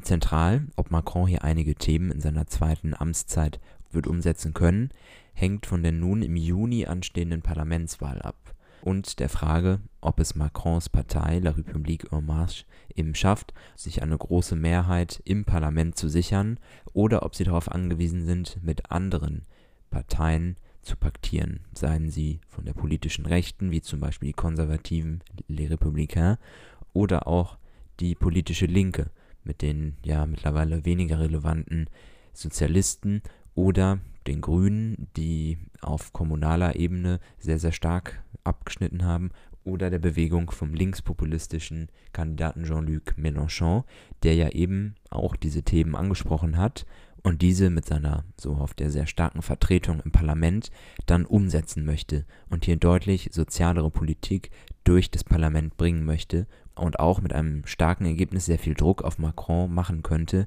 Zentral, 0.02 0.66
ob 0.76 0.90
Macron 0.90 1.26
hier 1.26 1.42
einige 1.44 1.74
Themen 1.74 2.10
in 2.10 2.20
seiner 2.20 2.46
zweiten 2.46 2.94
Amtszeit 2.94 3.60
wird 3.90 4.06
umsetzen 4.06 4.54
können, 4.54 4.90
hängt 5.36 5.66
von 5.66 5.82
der 5.82 5.92
nun 5.92 6.22
im 6.22 6.34
Juni 6.34 6.86
anstehenden 6.86 7.42
Parlamentswahl 7.42 8.20
ab 8.22 8.54
und 8.80 9.18
der 9.20 9.28
Frage, 9.28 9.80
ob 10.00 10.18
es 10.18 10.34
Macrons 10.34 10.88
Partei 10.88 11.40
La 11.40 11.50
République 11.50 12.10
En 12.10 12.24
Marche 12.24 12.64
eben 12.94 13.14
schafft, 13.14 13.52
sich 13.74 14.02
eine 14.02 14.16
große 14.16 14.56
Mehrheit 14.56 15.20
im 15.24 15.44
Parlament 15.44 15.98
zu 15.98 16.08
sichern 16.08 16.58
oder 16.94 17.22
ob 17.22 17.34
sie 17.34 17.44
darauf 17.44 17.70
angewiesen 17.70 18.24
sind, 18.24 18.58
mit 18.62 18.90
anderen 18.90 19.44
Parteien 19.90 20.56
zu 20.82 20.96
paktieren, 20.96 21.60
seien 21.74 22.10
sie 22.10 22.40
von 22.48 22.64
der 22.64 22.72
politischen 22.72 23.26
Rechten, 23.26 23.70
wie 23.72 23.82
zum 23.82 24.00
Beispiel 24.00 24.28
die 24.28 24.34
Konservativen, 24.34 25.22
Les 25.48 25.70
Républicains, 25.70 26.38
oder 26.92 27.26
auch 27.26 27.58
die 28.00 28.14
politische 28.14 28.66
Linke 28.66 29.10
mit 29.44 29.62
den 29.62 29.96
ja 30.02 30.24
mittlerweile 30.26 30.84
weniger 30.84 31.20
relevanten 31.20 31.90
Sozialisten 32.32 33.20
oder 33.54 33.98
den 34.26 34.40
Grünen, 34.40 35.08
die 35.16 35.58
auf 35.80 36.12
kommunaler 36.12 36.76
Ebene 36.76 37.20
sehr, 37.38 37.58
sehr 37.58 37.72
stark 37.72 38.22
abgeschnitten 38.44 39.04
haben, 39.04 39.30
oder 39.66 39.90
der 39.90 39.98
Bewegung 39.98 40.52
vom 40.52 40.72
linkspopulistischen 40.72 41.88
Kandidaten 42.12 42.64
Jean-Luc 42.64 43.16
Mélenchon, 43.18 43.82
der 44.22 44.34
ja 44.34 44.48
eben 44.50 44.94
auch 45.10 45.34
diese 45.34 45.64
Themen 45.64 45.96
angesprochen 45.96 46.56
hat 46.56 46.86
und 47.24 47.42
diese 47.42 47.68
mit 47.68 47.84
seiner 47.84 48.24
so 48.40 48.54
auf 48.54 48.74
der 48.74 48.90
sehr 48.90 49.06
starken 49.06 49.42
Vertretung 49.42 50.00
im 50.00 50.12
Parlament 50.12 50.70
dann 51.06 51.26
umsetzen 51.26 51.84
möchte 51.84 52.24
und 52.48 52.64
hier 52.64 52.76
deutlich 52.76 53.30
sozialere 53.32 53.90
Politik 53.90 54.50
durch 54.84 55.10
das 55.10 55.24
Parlament 55.24 55.76
bringen 55.76 56.04
möchte 56.04 56.46
und 56.76 57.00
auch 57.00 57.20
mit 57.20 57.32
einem 57.32 57.66
starken 57.66 58.06
Ergebnis 58.06 58.46
sehr 58.46 58.60
viel 58.60 58.74
Druck 58.74 59.02
auf 59.02 59.18
Macron 59.18 59.74
machen 59.74 60.04
könnte 60.04 60.46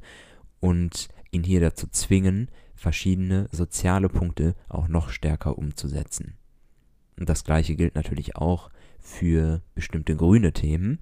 und 0.61 1.09
ihn 1.31 1.43
hier 1.43 1.59
dazu 1.59 1.87
zwingen, 1.87 2.49
verschiedene 2.79 3.47
soziale 3.51 4.09
Punkte 4.09 4.55
auch 4.69 4.87
noch 4.87 5.09
stärker 5.09 5.57
umzusetzen. 5.57 6.37
Und 7.19 7.27
das 7.29 7.43
gleiche 7.43 7.75
gilt 7.75 7.95
natürlich 7.95 8.37
auch 8.37 8.69
für 8.99 9.61
bestimmte 9.75 10.15
grüne 10.15 10.53
Themen, 10.53 10.99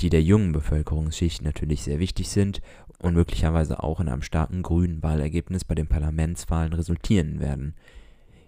die 0.00 0.10
der 0.10 0.22
jungen 0.22 0.52
Bevölkerungsschicht 0.52 1.42
natürlich 1.42 1.82
sehr 1.82 1.98
wichtig 1.98 2.28
sind 2.28 2.62
und 2.98 3.14
möglicherweise 3.14 3.82
auch 3.82 4.00
in 4.00 4.08
einem 4.08 4.22
starken 4.22 4.62
grünen 4.62 5.02
Wahlergebnis 5.02 5.64
bei 5.64 5.74
den 5.74 5.86
Parlamentswahlen 5.86 6.72
resultieren 6.72 7.40
werden. 7.40 7.74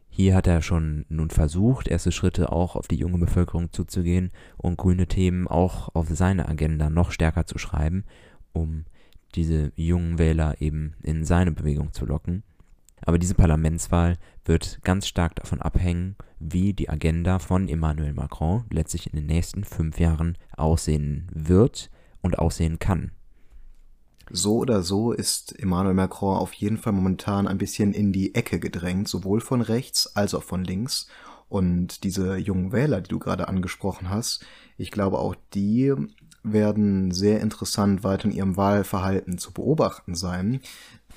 Hier 0.09 0.35
hat 0.35 0.47
er 0.47 0.61
schon 0.63 1.05
nun 1.09 1.31
versucht, 1.31 1.87
erste 1.87 2.13
Schritte 2.13 2.51
auch 2.51 2.75
auf 2.77 2.89
die 2.89 2.97
junge 2.97 3.19
Bevölkerung 3.19 3.73
zuzugehen 3.73 4.33
und 4.57 4.77
grüne 4.77 5.07
Themen 5.07 5.47
auch 5.47 5.95
auf 5.95 6.09
seine 6.09 6.49
Agenda 6.49 6.91
noch 6.91 7.13
stärker 7.13 7.47
zu 7.47 7.59
schreiben, 7.59 8.05
um 8.53 8.85
diese 9.35 9.73
jungen 9.77 10.19
Wähler 10.19 10.61
eben 10.61 10.95
in 11.03 11.25
seine 11.25 11.53
Bewegung 11.53 11.93
zu 11.93 12.07
locken. 12.07 12.43
Aber 13.03 13.19
diese 13.19 13.35
Parlamentswahl 13.35 14.17
wird 14.45 14.81
ganz 14.83 15.07
stark 15.07 15.37
davon 15.37 15.61
abhängen, 15.61 16.17
wie 16.39 16.73
die 16.73 16.89
Agenda 16.89 17.39
von 17.39 17.69
Emmanuel 17.69 18.13
Macron 18.13 18.65
letztlich 18.71 19.07
in 19.07 19.17
den 19.17 19.27
nächsten 19.27 19.65
fünf 19.65 19.99
Jahren 19.99 20.37
aussehen 20.57 21.29
wird 21.33 21.91
und 22.23 22.39
aussehen 22.39 22.79
kann. 22.79 23.13
So 24.33 24.59
oder 24.59 24.83
so 24.83 25.13
ist 25.13 25.59
Emmanuel 25.59 25.95
Macron 25.95 26.37
auf 26.37 26.53
jeden 26.53 26.79
Fall 26.79 26.93
momentan 26.93 27.49
ein 27.49 27.59
bisschen 27.59 27.93
in 27.93 28.13
die 28.13 28.35
Ecke 28.35 28.61
gedrängt, 28.61 29.09
sowohl 29.09 29.41
von 29.41 29.61
rechts 29.61 30.15
als 30.15 30.35
auch 30.35 30.45
von 30.45 30.63
links. 30.63 31.09
Und 31.49 32.05
diese 32.05 32.37
jungen 32.37 32.71
Wähler, 32.71 33.01
die 33.01 33.09
du 33.09 33.19
gerade 33.19 33.49
angesprochen 33.49 34.09
hast, 34.09 34.47
ich 34.77 34.93
glaube 34.93 35.19
auch 35.19 35.35
die 35.53 35.93
werden 36.45 37.11
sehr 37.11 37.41
interessant 37.41 38.05
weiter 38.05 38.27
in 38.27 38.31
ihrem 38.31 38.57
Wahlverhalten 38.57 39.37
zu 39.37 39.53
beobachten 39.53 40.15
sein. 40.15 40.61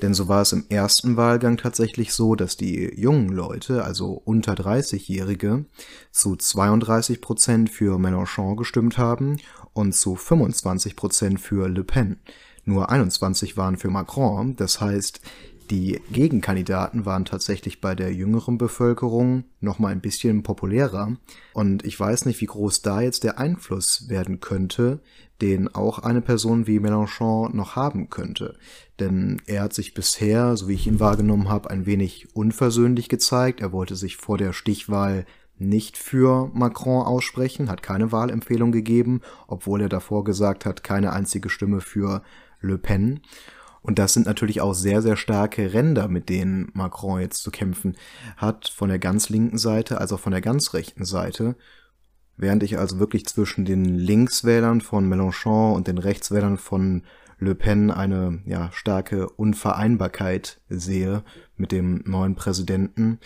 Denn 0.01 0.13
so 0.13 0.27
war 0.27 0.41
es 0.41 0.51
im 0.51 0.65
ersten 0.69 1.15
Wahlgang 1.17 1.57
tatsächlich 1.57 2.13
so, 2.13 2.35
dass 2.35 2.57
die 2.57 2.93
jungen 2.95 3.29
Leute, 3.29 3.83
also 3.83 4.21
unter 4.25 4.53
30-Jährige, 4.53 5.65
zu 6.11 6.35
32 6.35 7.21
Prozent 7.21 7.69
für 7.69 7.97
Mélenchon 7.97 8.57
gestimmt 8.57 8.97
haben 8.97 9.37
und 9.73 9.93
zu 9.93 10.15
25 10.15 10.95
Prozent 10.95 11.39
für 11.39 11.69
Le 11.69 11.83
Pen. 11.83 12.19
Nur 12.65 12.89
21 12.89 13.57
waren 13.57 13.77
für 13.77 13.89
Macron, 13.89 14.55
das 14.55 14.79
heißt, 14.79 15.19
die 15.73 15.99
Gegenkandidaten 16.11 17.07
waren 17.07 17.25
tatsächlich 17.25 17.81
bei 17.81 17.95
der 17.95 18.13
jüngeren 18.13 18.59
Bevölkerung 18.59 19.45
noch 19.59 19.79
mal 19.79 19.91
ein 19.91 20.01
bisschen 20.01 20.43
populärer 20.43 21.17
und 21.53 21.83
ich 21.83 21.99
weiß 21.99 22.27
nicht, 22.27 22.39
wie 22.41 22.45
groß 22.45 22.83
da 22.83 23.01
jetzt 23.01 23.23
der 23.23 23.39
Einfluss 23.39 24.07
werden 24.07 24.39
könnte, 24.39 24.99
den 25.41 25.73
auch 25.73 25.97
eine 25.97 26.21
Person 26.21 26.67
wie 26.67 26.79
Mélenchon 26.79 27.55
noch 27.55 27.75
haben 27.75 28.11
könnte. 28.11 28.55
Denn 28.99 29.41
er 29.47 29.63
hat 29.63 29.73
sich 29.73 29.95
bisher, 29.95 30.55
so 30.57 30.67
wie 30.67 30.75
ich 30.75 30.85
ihn 30.85 30.99
wahrgenommen 30.99 31.49
habe, 31.49 31.71
ein 31.71 31.87
wenig 31.87 32.35
unversöhnlich 32.35 33.09
gezeigt. 33.09 33.59
Er 33.59 33.71
wollte 33.71 33.95
sich 33.95 34.17
vor 34.17 34.37
der 34.37 34.53
Stichwahl 34.53 35.25
nicht 35.57 35.97
für 35.97 36.51
Macron 36.53 37.03
aussprechen, 37.03 37.71
hat 37.71 37.81
keine 37.81 38.11
Wahlempfehlung 38.11 38.71
gegeben, 38.71 39.21
obwohl 39.47 39.81
er 39.81 39.89
davor 39.89 40.23
gesagt 40.23 40.67
hat, 40.67 40.83
keine 40.83 41.13
einzige 41.13 41.49
Stimme 41.49 41.81
für 41.81 42.21
Le 42.61 42.77
Pen. 42.77 43.21
Und 43.83 43.99
das 43.99 44.13
sind 44.13 44.25
natürlich 44.25 44.61
auch 44.61 44.73
sehr, 44.73 45.01
sehr 45.01 45.17
starke 45.17 45.73
Ränder, 45.73 46.07
mit 46.07 46.29
denen 46.29 46.71
Macron 46.73 47.19
jetzt 47.19 47.43
zu 47.43 47.51
kämpfen 47.51 47.95
hat, 48.37 48.69
von 48.69 48.89
der 48.89 48.97
ganz 48.97 49.29
linken 49.29 49.57
Seite 49.57 49.99
als 49.99 50.11
auch 50.13 50.19
von 50.19 50.31
der 50.31 50.41
ganz 50.41 50.73
rechten 50.73 51.05
Seite. 51.05 51.55
Während 52.37 52.63
ich 52.63 52.79
also 52.79 52.97
wirklich 52.97 53.25
zwischen 53.27 53.65
den 53.65 53.85
Linkswählern 53.85 54.81
von 54.81 55.07
Mélenchon 55.07 55.75
und 55.75 55.87
den 55.87 55.97
Rechtswählern 55.97 56.57
von 56.57 57.03
Le 57.39 57.55
Pen 57.55 57.91
eine 57.91 58.41
ja, 58.45 58.71
starke 58.71 59.29
Unvereinbarkeit 59.29 60.61
sehe 60.69 61.23
mit 61.57 61.71
dem 61.71 62.03
neuen 62.05 62.35
Präsidenten, 62.35 63.19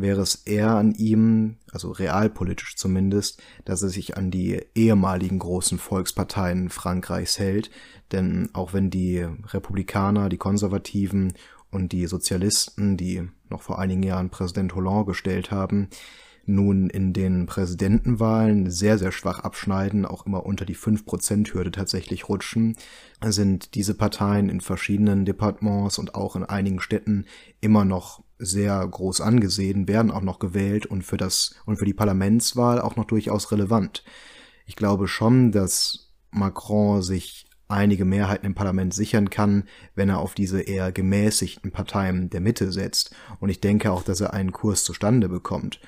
wäre 0.00 0.20
es 0.20 0.34
eher 0.46 0.70
an 0.70 0.92
ihm, 0.92 1.56
also 1.72 1.90
realpolitisch 1.90 2.76
zumindest, 2.76 3.42
dass 3.64 3.82
er 3.82 3.88
sich 3.88 4.16
an 4.16 4.30
die 4.30 4.62
ehemaligen 4.74 5.38
großen 5.38 5.78
Volksparteien 5.78 6.70
Frankreichs 6.70 7.38
hält. 7.38 7.70
Denn 8.12 8.50
auch 8.52 8.72
wenn 8.72 8.90
die 8.90 9.26
Republikaner, 9.52 10.28
die 10.28 10.38
Konservativen 10.38 11.34
und 11.70 11.92
die 11.92 12.06
Sozialisten, 12.06 12.96
die 12.96 13.28
noch 13.48 13.62
vor 13.62 13.78
einigen 13.78 14.02
Jahren 14.02 14.30
Präsident 14.30 14.74
Hollande 14.74 15.06
gestellt 15.06 15.50
haben, 15.50 15.88
nun 16.54 16.90
in 16.90 17.12
den 17.12 17.46
Präsidentenwahlen 17.46 18.70
sehr, 18.70 18.98
sehr 18.98 19.12
schwach 19.12 19.40
abschneiden, 19.40 20.04
auch 20.04 20.26
immer 20.26 20.44
unter 20.44 20.64
die 20.64 20.76
5%-Hürde 20.76 21.70
tatsächlich 21.70 22.28
rutschen, 22.28 22.76
sind 23.24 23.74
diese 23.74 23.94
Parteien 23.94 24.48
in 24.48 24.60
verschiedenen 24.60 25.24
Departements 25.24 25.98
und 25.98 26.14
auch 26.14 26.36
in 26.36 26.44
einigen 26.44 26.80
Städten 26.80 27.26
immer 27.60 27.84
noch 27.84 28.22
sehr 28.38 28.86
groß 28.86 29.20
angesehen, 29.20 29.88
werden 29.88 30.10
auch 30.10 30.22
noch 30.22 30.38
gewählt 30.38 30.86
und 30.86 31.02
für 31.02 31.16
das 31.16 31.54
und 31.66 31.76
für 31.76 31.84
die 31.84 31.94
Parlamentswahl 31.94 32.80
auch 32.80 32.96
noch 32.96 33.04
durchaus 33.04 33.52
relevant. 33.52 34.04
Ich 34.66 34.76
glaube 34.76 35.08
schon, 35.08 35.52
dass 35.52 36.12
Macron 36.30 37.02
sich 37.02 37.46
einige 37.70 38.04
Mehrheiten 38.04 38.46
im 38.46 38.54
Parlament 38.54 38.92
sichern 38.94 39.30
kann, 39.30 39.64
wenn 39.94 40.08
er 40.08 40.18
auf 40.18 40.34
diese 40.34 40.60
eher 40.60 40.92
gemäßigten 40.92 41.70
Parteien 41.70 42.30
der 42.30 42.40
Mitte 42.40 42.72
setzt. 42.72 43.14
Und 43.38 43.48
ich 43.48 43.60
denke 43.60 43.92
auch, 43.92 44.02
dass 44.02 44.20
er 44.20 44.32
einen 44.34 44.52
Kurs 44.52 44.84
zustande 44.84 45.28
bekommt. 45.28 45.80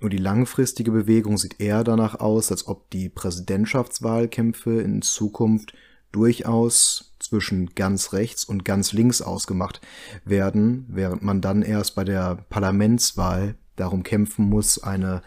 Nur 0.00 0.10
die 0.10 0.18
langfristige 0.18 0.92
Bewegung 0.92 1.38
sieht 1.38 1.60
eher 1.60 1.82
danach 1.82 2.20
aus, 2.20 2.52
als 2.52 2.68
ob 2.68 2.90
die 2.90 3.08
Präsidentschaftswahlkämpfe 3.08 4.80
in 4.80 5.02
Zukunft 5.02 5.72
durchaus 6.12 7.16
zwischen 7.18 7.74
ganz 7.74 8.12
rechts 8.12 8.44
und 8.44 8.64
ganz 8.64 8.92
links 8.92 9.20
ausgemacht 9.20 9.80
werden, 10.24 10.86
während 10.88 11.22
man 11.22 11.40
dann 11.40 11.62
erst 11.62 11.96
bei 11.96 12.04
der 12.04 12.44
Parlamentswahl 12.48 13.56
darum 13.76 14.02
kämpfen 14.02 14.44
muss, 14.44 14.82
eine 14.82 15.22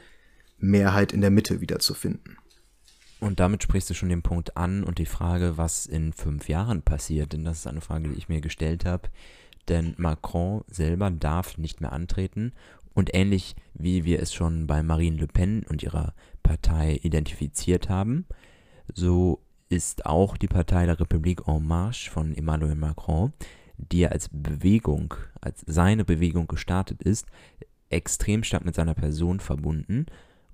Mehrheit 0.57 1.11
in 1.11 1.21
der 1.21 1.31
Mitte 1.31 1.61
wiederzufinden. 1.61 2.37
Und 3.19 3.39
damit 3.39 3.61
sprichst 3.61 3.89
du 3.89 3.93
schon 3.93 4.09
den 4.09 4.23
Punkt 4.23 4.57
an 4.57 4.83
und 4.83 4.97
die 4.97 5.05
Frage, 5.05 5.57
was 5.57 5.85
in 5.85 6.11
fünf 6.11 6.49
Jahren 6.49 6.81
passiert, 6.81 7.33
denn 7.33 7.43
das 7.43 7.59
ist 7.59 7.67
eine 7.67 7.81
Frage, 7.81 8.09
die 8.09 8.17
ich 8.17 8.29
mir 8.29 8.41
gestellt 8.41 8.85
habe. 8.85 9.09
Denn 9.67 9.93
Macron 9.97 10.63
selber 10.67 11.11
darf 11.11 11.57
nicht 11.59 11.81
mehr 11.81 11.93
antreten 11.93 12.53
und 12.93 13.13
ähnlich 13.13 13.55
wie 13.73 14.05
wir 14.05 14.21
es 14.21 14.33
schon 14.33 14.67
bei 14.67 14.83
Marine 14.83 15.17
Le 15.17 15.27
Pen 15.27 15.63
und 15.69 15.83
ihrer 15.83 16.13
Partei 16.43 16.99
identifiziert 17.03 17.89
haben, 17.89 18.25
so 18.93 19.39
ist 19.69 20.05
auch 20.05 20.37
die 20.37 20.47
Partei 20.47 20.85
der 20.85 20.99
Republik 20.99 21.47
En 21.47 21.65
Marche 21.65 22.11
von 22.11 22.35
Emmanuel 22.35 22.75
Macron, 22.75 23.31
die 23.77 24.03
er 24.03 24.11
als 24.11 24.29
Bewegung, 24.31 25.13
als 25.39 25.63
seine 25.65 26.03
Bewegung 26.03 26.47
gestartet 26.47 27.01
ist, 27.01 27.25
extrem 27.89 28.43
stark 28.43 28.65
mit 28.65 28.75
seiner 28.75 28.93
Person 28.93 29.39
verbunden 29.39 30.05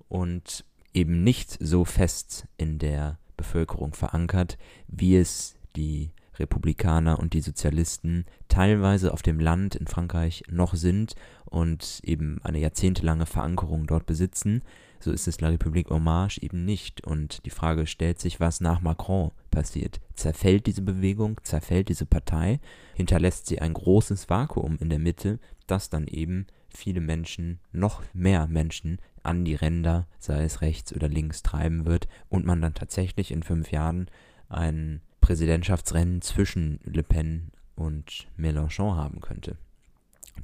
und 0.08 0.64
eben 0.94 1.24
nicht 1.24 1.56
so 1.60 1.84
fest 1.84 2.46
in 2.56 2.78
der 2.78 3.18
Bevölkerung 3.36 3.94
verankert, 3.94 4.58
wie 4.88 5.16
es 5.16 5.54
die 5.76 6.10
Republikaner 6.38 7.18
und 7.18 7.32
die 7.32 7.40
Sozialisten 7.40 8.24
teilweise 8.48 9.12
auf 9.12 9.22
dem 9.22 9.40
Land 9.40 9.74
in 9.74 9.86
Frankreich 9.86 10.44
noch 10.50 10.74
sind 10.74 11.14
und 11.44 12.00
eben 12.04 12.40
eine 12.42 12.58
jahrzehntelange 12.58 13.26
Verankerung 13.26 13.86
dort 13.86 14.06
besitzen, 14.06 14.62
so 15.00 15.12
ist 15.12 15.28
es 15.28 15.40
La 15.40 15.48
République 15.48 15.96
Marche 15.98 16.42
eben 16.42 16.64
nicht. 16.64 17.04
Und 17.06 17.44
die 17.46 17.50
Frage 17.50 17.86
stellt 17.86 18.20
sich, 18.20 18.40
was 18.40 18.60
nach 18.60 18.80
Macron 18.80 19.30
passiert. 19.50 20.00
Zerfällt 20.14 20.66
diese 20.66 20.82
Bewegung, 20.82 21.40
zerfällt 21.42 21.88
diese 21.88 22.06
Partei, 22.06 22.60
hinterlässt 22.94 23.46
sie 23.46 23.60
ein 23.60 23.74
großes 23.74 24.28
Vakuum 24.28 24.76
in 24.80 24.90
der 24.90 24.98
Mitte, 24.98 25.38
das 25.66 25.90
dann 25.90 26.06
eben 26.06 26.46
viele 26.68 27.00
Menschen, 27.00 27.60
noch 27.72 28.02
mehr 28.12 28.46
Menschen 28.46 28.98
an 29.22 29.44
die 29.44 29.54
Ränder, 29.54 30.06
sei 30.18 30.42
es 30.44 30.60
rechts 30.60 30.94
oder 30.94 31.08
links, 31.08 31.42
treiben 31.42 31.86
wird 31.86 32.08
und 32.28 32.44
man 32.44 32.60
dann 32.60 32.74
tatsächlich 32.74 33.30
in 33.30 33.42
fünf 33.42 33.70
Jahren 33.70 34.10
ein 34.48 35.00
Präsidentschaftsrennen 35.20 36.22
zwischen 36.22 36.80
Le 36.84 37.02
Pen 37.02 37.50
und 37.74 38.28
Mélenchon 38.38 38.96
haben 38.96 39.20
könnte. 39.20 39.56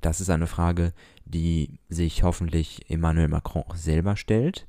Das 0.00 0.20
ist 0.20 0.30
eine 0.30 0.46
Frage, 0.46 0.92
die 1.24 1.78
sich 1.88 2.22
hoffentlich 2.22 2.90
Emmanuel 2.90 3.28
Macron 3.28 3.64
selber 3.74 4.16
stellt 4.16 4.66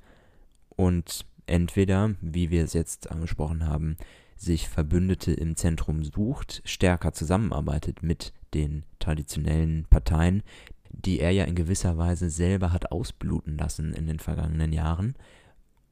und 0.69 1.25
entweder, 1.47 2.15
wie 2.21 2.49
wir 2.49 2.63
es 2.63 2.73
jetzt 2.73 3.11
angesprochen 3.11 3.67
haben, 3.67 3.97
sich 4.37 4.67
Verbündete 4.67 5.31
im 5.31 5.55
Zentrum 5.55 6.03
sucht, 6.03 6.61
stärker 6.65 7.13
zusammenarbeitet 7.13 8.03
mit 8.03 8.33
den 8.53 8.83
traditionellen 8.99 9.85
Parteien, 9.89 10.43
die 10.89 11.19
er 11.19 11.31
ja 11.31 11.45
in 11.45 11.55
gewisser 11.55 11.97
Weise 11.97 12.29
selber 12.29 12.71
hat 12.71 12.91
ausbluten 12.91 13.57
lassen 13.57 13.93
in 13.93 14.07
den 14.07 14.19
vergangenen 14.19 14.73
Jahren? 14.73 15.15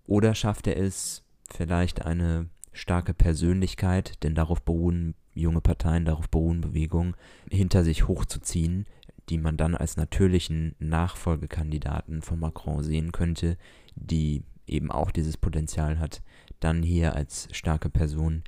Oder 0.06 0.36
schafft 0.36 0.68
er 0.68 0.78
es 0.78 1.24
vielleicht 1.50 2.06
eine 2.06 2.48
starke 2.74 3.14
Persönlichkeit, 3.14 4.24
denn 4.24 4.36
darauf 4.36 4.62
beruhen 4.62 5.16
junge 5.34 5.62
Parteien, 5.62 6.06
darauf 6.06 6.30
beruhen 6.30 6.62
Bewegungen, 6.62 7.16
hinter 7.50 7.84
sich 7.84 8.08
hochzuziehen, 8.08 8.86
die 9.30 9.38
man 9.38 9.58
dann 9.58 9.76
als 9.76 9.98
natürlichen 9.98 10.76
Nachfolgekandidaten 10.80 12.22
von 12.22 12.40
Macron 12.40 12.84
sehen 12.84 13.12
könnte, 13.12 13.58
die 13.96 14.44
eben 14.68 14.92
auch 14.92 15.12
dieses 15.12 15.38
Potenzial 15.38 16.00
hat, 16.00 16.22
dann 16.60 16.84
hier 16.84 17.16
als 17.16 17.48
starke 17.52 17.90
Person 17.90 18.44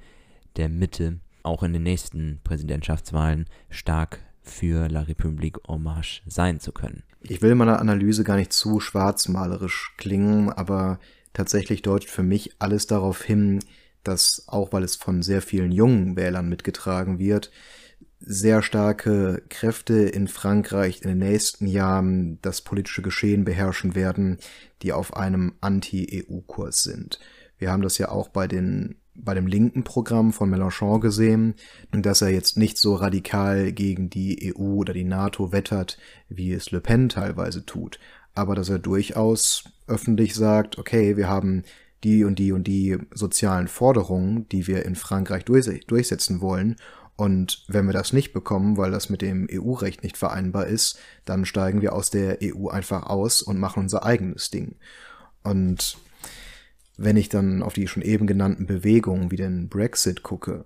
der 0.57 0.69
Mitte 0.69 1.19
auch 1.43 1.63
in 1.63 1.73
den 1.73 1.83
nächsten 1.83 2.39
Präsidentschaftswahlen 2.43 3.45
stark 3.69 4.19
für 4.41 4.87
La 4.89 5.01
République 5.01 5.59
Marche 5.77 6.21
sein 6.27 6.59
zu 6.59 6.71
können. 6.71 7.03
Ich 7.21 7.41
will 7.41 7.55
meiner 7.55 7.79
Analyse 7.79 8.23
gar 8.23 8.37
nicht 8.37 8.53
zu 8.53 8.79
schwarzmalerisch 8.79 9.93
klingen, 9.97 10.49
aber 10.49 10.99
tatsächlich 11.33 11.81
deutet 11.81 12.09
für 12.09 12.23
mich 12.23 12.55
alles 12.59 12.87
darauf 12.87 13.23
hin, 13.23 13.59
dass 14.07 14.45
auch 14.47 14.71
weil 14.71 14.83
es 14.83 14.95
von 14.95 15.21
sehr 15.21 15.41
vielen 15.41 15.71
jungen 15.71 16.15
Wählern 16.15 16.47
mitgetragen 16.47 17.19
wird, 17.19 17.51
sehr 18.19 18.63
starke 18.63 19.43
Kräfte 19.49 19.93
in 19.93 20.27
Frankreich 20.27 21.01
in 21.01 21.09
den 21.09 21.19
nächsten 21.19 21.67
Jahren 21.67 22.39
das 22.41 22.61
politische 22.61 23.01
Geschehen 23.01 23.45
beherrschen 23.45 23.93
werden, 23.93 24.37
die 24.81 24.93
auf 24.93 25.15
einem 25.15 25.53
Anti-EU-Kurs 25.61 26.83
sind. 26.83 27.19
Wir 27.57 27.71
haben 27.71 27.81
das 27.81 27.97
ja 27.97 28.09
auch 28.09 28.29
bei 28.29 28.47
den 28.47 28.95
bei 29.17 29.33
dem 29.33 29.47
linken 29.47 29.85
Programm 29.85 30.33
von 30.33 30.49
Mélenchon 30.49 30.99
gesehen, 30.99 31.55
dass 31.91 32.21
er 32.21 32.29
jetzt 32.29 32.57
nicht 32.57 32.77
so 32.77 32.95
radikal 32.95 33.71
gegen 33.71 34.09
die 34.09 34.53
EU 34.53 34.75
oder 34.75 34.93
die 34.93 35.05
NATO 35.05 35.53
wettert, 35.53 35.97
wie 36.27 36.51
es 36.51 36.71
Le 36.71 36.81
Pen 36.81 37.07
teilweise 37.07 37.65
tut, 37.65 37.97
aber 38.33 38.55
dass 38.55 38.67
er 38.67 38.79
durchaus 38.79 39.63
öffentlich 39.87 40.35
sagt, 40.35 40.77
okay, 40.77 41.15
wir 41.15 41.29
haben 41.29 41.63
die 42.05 42.23
und 42.23 42.39
die 42.39 42.53
und 42.53 42.65
die 42.67 42.97
sozialen 43.13 43.67
Forderungen, 43.67 44.47
die 44.49 44.67
wir 44.67 44.85
in 44.85 44.95
Frankreich 44.95 45.43
durchsetzen 45.43 46.39
wollen 46.39 46.77
und 47.15 47.63
wenn 47.67 47.85
wir 47.85 47.93
das 47.93 48.11
nicht 48.11 48.33
bekommen, 48.33 48.77
weil 48.77 48.91
das 48.91 49.09
mit 49.09 49.21
dem 49.21 49.47
EU-Recht 49.51 50.03
nicht 50.03 50.17
vereinbar 50.17 50.67
ist, 50.67 50.99
dann 51.23 51.45
steigen 51.45 51.81
wir 51.81 51.93
aus 51.93 52.09
der 52.09 52.39
EU 52.43 52.67
einfach 52.67 53.03
aus 53.03 53.41
und 53.41 53.57
machen 53.57 53.83
unser 53.83 54.05
eigenes 54.05 54.51
Ding. 54.51 54.75
Und 55.43 55.97
wenn 56.97 57.15
ich 57.15 57.29
dann 57.29 57.63
auf 57.63 57.73
die 57.73 57.87
schon 57.87 58.03
eben 58.03 58.27
genannten 58.27 58.65
Bewegungen 58.65 59.31
wie 59.31 59.37
den 59.37 59.69
Brexit 59.69 60.23
gucke, 60.23 60.65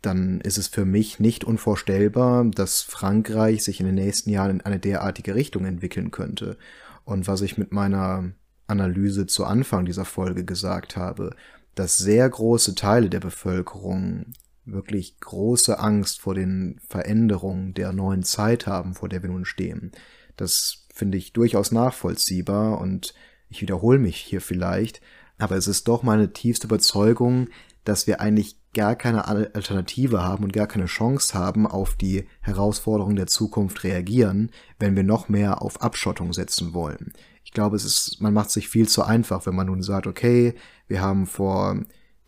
dann 0.00 0.40
ist 0.40 0.58
es 0.58 0.66
für 0.66 0.84
mich 0.84 1.20
nicht 1.20 1.44
unvorstellbar, 1.44 2.44
dass 2.44 2.80
Frankreich 2.80 3.62
sich 3.62 3.78
in 3.78 3.86
den 3.86 3.94
nächsten 3.94 4.30
Jahren 4.30 4.50
in 4.50 4.60
eine 4.62 4.78
derartige 4.78 5.34
Richtung 5.34 5.64
entwickeln 5.64 6.10
könnte. 6.10 6.56
Und 7.04 7.26
was 7.28 7.42
ich 7.42 7.58
mit 7.58 7.70
meiner 7.72 8.32
Analyse 8.72 9.26
zu 9.26 9.44
Anfang 9.44 9.84
dieser 9.84 10.04
Folge 10.04 10.44
gesagt 10.44 10.96
habe, 10.96 11.34
dass 11.74 11.98
sehr 11.98 12.28
große 12.28 12.74
Teile 12.74 13.08
der 13.08 13.20
Bevölkerung 13.20 14.32
wirklich 14.64 15.18
große 15.20 15.78
Angst 15.78 16.20
vor 16.20 16.34
den 16.34 16.80
Veränderungen 16.88 17.74
der 17.74 17.92
neuen 17.92 18.22
Zeit 18.22 18.66
haben, 18.66 18.94
vor 18.94 19.08
der 19.08 19.22
wir 19.22 19.30
nun 19.30 19.44
stehen. 19.44 19.92
Das 20.36 20.86
finde 20.92 21.18
ich 21.18 21.32
durchaus 21.32 21.72
nachvollziehbar 21.72 22.80
und 22.80 23.14
ich 23.48 23.60
wiederhole 23.60 23.98
mich 23.98 24.16
hier 24.16 24.40
vielleicht, 24.40 25.00
aber 25.38 25.56
es 25.56 25.66
ist 25.66 25.88
doch 25.88 26.02
meine 26.02 26.32
tiefste 26.32 26.66
Überzeugung, 26.66 27.48
dass 27.84 28.06
wir 28.06 28.20
eigentlich 28.20 28.56
gar 28.74 28.94
keine 28.94 29.26
Alternative 29.26 30.22
haben 30.22 30.44
und 30.44 30.52
gar 30.52 30.66
keine 30.66 30.86
Chance 30.86 31.34
haben, 31.34 31.66
auf 31.66 31.94
die 31.96 32.26
Herausforderungen 32.40 33.16
der 33.16 33.26
Zukunft 33.26 33.84
reagieren, 33.84 34.50
wenn 34.78 34.96
wir 34.96 35.02
noch 35.02 35.28
mehr 35.28 35.62
auf 35.62 35.82
Abschottung 35.82 36.32
setzen 36.32 36.72
wollen. 36.72 37.12
Ich 37.52 37.54
glaube, 37.54 37.76
es 37.76 37.84
ist, 37.84 38.22
man 38.22 38.32
macht 38.32 38.50
sich 38.50 38.70
viel 38.70 38.88
zu 38.88 39.02
einfach, 39.02 39.44
wenn 39.44 39.54
man 39.54 39.66
nun 39.66 39.82
sagt, 39.82 40.06
okay, 40.06 40.54
wir 40.88 41.02
haben 41.02 41.26
vor 41.26 41.78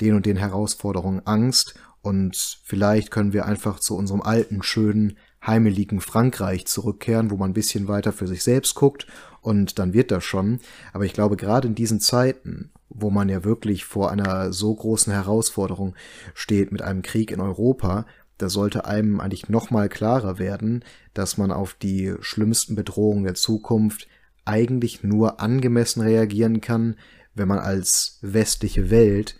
den 0.03 0.13
und 0.13 0.27
den 0.27 0.37
Herausforderungen 0.37 1.27
Angst 1.27 1.77
und 2.03 2.61
vielleicht 2.63 3.11
können 3.11 3.33
wir 3.33 3.47
einfach 3.47 3.81
zu 3.81 3.97
unserem 3.97 4.21
alten, 4.21 4.63
schönen, 4.63 5.17
heimeligen 5.43 6.03
Frankreich 6.03 6.67
zurückkehren, 6.67 7.31
wo 7.31 7.39
man 7.39 7.53
ein 7.53 7.55
bisschen 7.55 7.89
weiter 7.89 8.13
für 8.13 8.27
sich 8.27 8.43
selbst 8.43 8.75
guckt 8.75 9.07
und 9.41 9.79
dann 9.79 9.95
wird 9.95 10.11
das 10.11 10.25
schon. 10.25 10.61
Aber 10.93 11.07
ich 11.07 11.15
glaube, 11.15 11.37
gerade 11.37 11.69
in 11.69 11.75
diesen 11.75 12.01
Zeiten, 12.01 12.71
wo 12.91 13.09
man 13.09 13.31
ja 13.31 13.45
wirklich 13.45 13.87
vor 13.87 14.11
einer 14.11 14.53
so 14.53 14.75
großen 14.75 15.11
Herausforderung 15.11 15.95
steht 16.35 16.71
mit 16.71 16.83
einem 16.83 17.01
Krieg 17.01 17.31
in 17.31 17.41
Europa, 17.41 18.05
da 18.37 18.51
sollte 18.51 18.85
einem 18.85 19.21
eigentlich 19.21 19.49
nochmal 19.49 19.89
klarer 19.89 20.39
werden, 20.39 20.85
dass 21.15 21.39
man 21.39 21.51
auf 21.51 21.73
die 21.73 22.13
schlimmsten 22.21 22.75
Bedrohungen 22.75 23.25
der 23.25 23.37
Zukunft 23.37 24.07
eigentlich 24.45 25.03
nur 25.03 25.41
angemessen 25.41 26.03
reagieren 26.03 26.61
kann, 26.61 26.97
wenn 27.35 27.49
man 27.49 27.59
als 27.59 28.19
westliche 28.23 28.91
Welt 28.91 29.37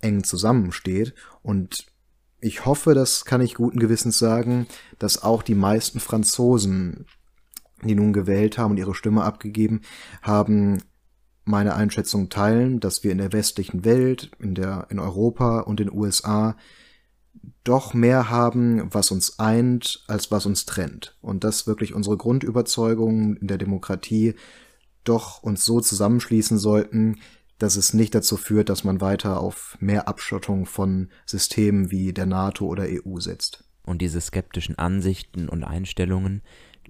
eng 0.00 0.24
zusammensteht. 0.24 1.14
Und 1.42 1.86
ich 2.40 2.64
hoffe, 2.64 2.94
das 2.94 3.24
kann 3.24 3.40
ich 3.40 3.54
guten 3.54 3.78
Gewissens 3.78 4.18
sagen, 4.18 4.66
dass 4.98 5.22
auch 5.22 5.42
die 5.42 5.54
meisten 5.54 6.00
Franzosen, 6.00 7.06
die 7.82 7.94
nun 7.94 8.12
gewählt 8.12 8.58
haben 8.58 8.72
und 8.72 8.76
ihre 8.78 8.94
Stimme 8.94 9.22
abgegeben 9.22 9.82
haben, 10.22 10.82
meine 11.44 11.74
Einschätzung 11.74 12.28
teilen, 12.28 12.80
dass 12.80 13.04
wir 13.04 13.12
in 13.12 13.18
der 13.18 13.32
westlichen 13.32 13.84
Welt, 13.84 14.32
in 14.40 14.54
der, 14.54 14.86
in 14.90 14.98
Europa 14.98 15.60
und 15.60 15.80
in 15.80 15.88
den 15.88 15.96
USA 15.96 16.56
doch 17.64 17.94
mehr 17.94 18.30
haben, 18.30 18.92
was 18.94 19.10
uns 19.10 19.38
eint, 19.38 20.04
als 20.06 20.30
was 20.30 20.46
uns 20.46 20.66
trennt. 20.66 21.16
Und 21.20 21.44
dass 21.44 21.66
wirklich 21.66 21.94
unsere 21.94 22.16
Grundüberzeugungen 22.16 23.36
in 23.36 23.48
der 23.48 23.58
Demokratie 23.58 24.34
doch 25.04 25.42
uns 25.42 25.64
so 25.64 25.80
zusammenschließen 25.80 26.58
sollten, 26.58 27.18
dass 27.58 27.76
es 27.76 27.94
nicht 27.94 28.14
dazu 28.14 28.36
führt, 28.36 28.68
dass 28.68 28.84
man 28.84 29.00
weiter 29.00 29.40
auf 29.40 29.76
mehr 29.80 30.08
Abschottung 30.08 30.66
von 30.66 31.08
Systemen 31.24 31.90
wie 31.90 32.12
der 32.12 32.26
NATO 32.26 32.66
oder 32.66 32.86
EU 32.86 33.18
setzt. 33.18 33.64
Und 33.82 34.02
diese 34.02 34.20
skeptischen 34.20 34.78
Ansichten 34.78 35.48
und 35.48 35.64
Einstellungen, 35.64 36.42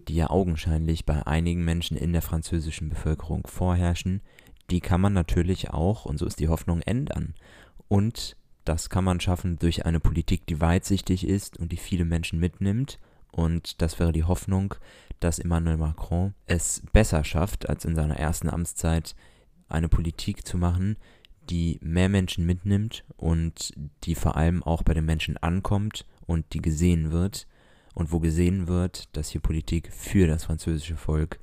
die 0.08 0.16
ja 0.16 0.30
augenscheinlich 0.30 1.06
bei 1.06 1.26
einigen 1.26 1.64
Menschen 1.64 1.96
in 1.96 2.12
der 2.12 2.22
französischen 2.22 2.88
Bevölkerung 2.88 3.46
vorherrschen, 3.46 4.22
die 4.70 4.80
kann 4.80 5.00
man 5.00 5.12
natürlich 5.12 5.70
auch, 5.70 6.04
und 6.04 6.18
so 6.18 6.26
ist 6.26 6.40
die 6.40 6.48
Hoffnung, 6.48 6.80
ändern. 6.80 7.34
Und 7.88 8.36
das 8.68 8.90
kann 8.90 9.04
man 9.04 9.20
schaffen 9.20 9.58
durch 9.58 9.86
eine 9.86 10.00
Politik, 10.00 10.46
die 10.46 10.60
weitsichtig 10.60 11.26
ist 11.26 11.56
und 11.56 11.72
die 11.72 11.76
viele 11.76 12.04
Menschen 12.04 12.38
mitnimmt. 12.38 12.98
Und 13.30 13.80
das 13.80 13.98
wäre 13.98 14.12
die 14.12 14.24
Hoffnung, 14.24 14.74
dass 15.20 15.38
Emmanuel 15.38 15.76
Macron 15.76 16.34
es 16.46 16.82
besser 16.92 17.24
schafft 17.24 17.68
als 17.68 17.84
in 17.84 17.94
seiner 17.94 18.16
ersten 18.16 18.50
Amtszeit, 18.50 19.14
eine 19.68 19.88
Politik 19.88 20.46
zu 20.46 20.58
machen, 20.58 20.96
die 21.48 21.78
mehr 21.80 22.08
Menschen 22.08 22.44
mitnimmt 22.44 23.04
und 23.16 23.72
die 24.04 24.14
vor 24.14 24.36
allem 24.36 24.62
auch 24.62 24.82
bei 24.82 24.94
den 24.94 25.04
Menschen 25.04 25.36
ankommt 25.36 26.04
und 26.26 26.52
die 26.52 26.62
gesehen 26.62 27.12
wird 27.12 27.46
und 27.94 28.10
wo 28.10 28.20
gesehen 28.20 28.68
wird, 28.68 29.16
dass 29.16 29.30
hier 29.30 29.40
Politik 29.40 29.92
für 29.92 30.26
das 30.26 30.44
französische 30.44 30.96
Volk 30.96 31.38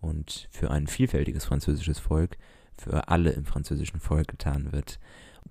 und 0.00 0.48
für 0.50 0.70
ein 0.70 0.86
vielfältiges 0.86 1.44
französisches 1.44 1.98
Volk, 1.98 2.36
für 2.76 3.08
alle 3.08 3.30
im 3.30 3.44
französischen 3.44 4.00
Volk 4.00 4.28
getan 4.28 4.72
wird. 4.72 4.98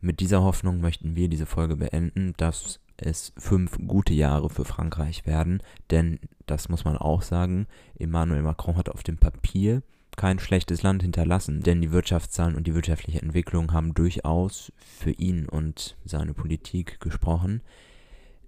Mit 0.01 0.19
dieser 0.19 0.43
Hoffnung 0.43 0.79
möchten 0.79 1.15
wir 1.15 1.27
diese 1.27 1.45
Folge 1.45 1.75
beenden, 1.75 2.33
dass 2.37 2.79
es 2.97 3.33
fünf 3.37 3.77
gute 3.87 4.13
Jahre 4.13 4.49
für 4.49 4.65
Frankreich 4.65 5.25
werden, 5.25 5.61
denn 5.91 6.19
das 6.45 6.69
muss 6.69 6.85
man 6.85 6.97
auch 6.97 7.21
sagen, 7.21 7.67
Emmanuel 7.99 8.41
Macron 8.41 8.75
hat 8.75 8.89
auf 8.89 9.03
dem 9.03 9.17
Papier 9.17 9.81
kein 10.15 10.39
schlechtes 10.39 10.81
Land 10.81 11.03
hinterlassen, 11.03 11.61
denn 11.61 11.79
die 11.79 11.91
Wirtschaftszahlen 11.91 12.55
und 12.55 12.65
die 12.65 12.73
wirtschaftliche 12.73 13.21
Entwicklung 13.21 13.71
haben 13.71 13.93
durchaus 13.93 14.71
für 14.77 15.11
ihn 15.11 15.47
und 15.47 15.95
seine 16.05 16.33
Politik 16.33 16.99
gesprochen. 16.99 17.61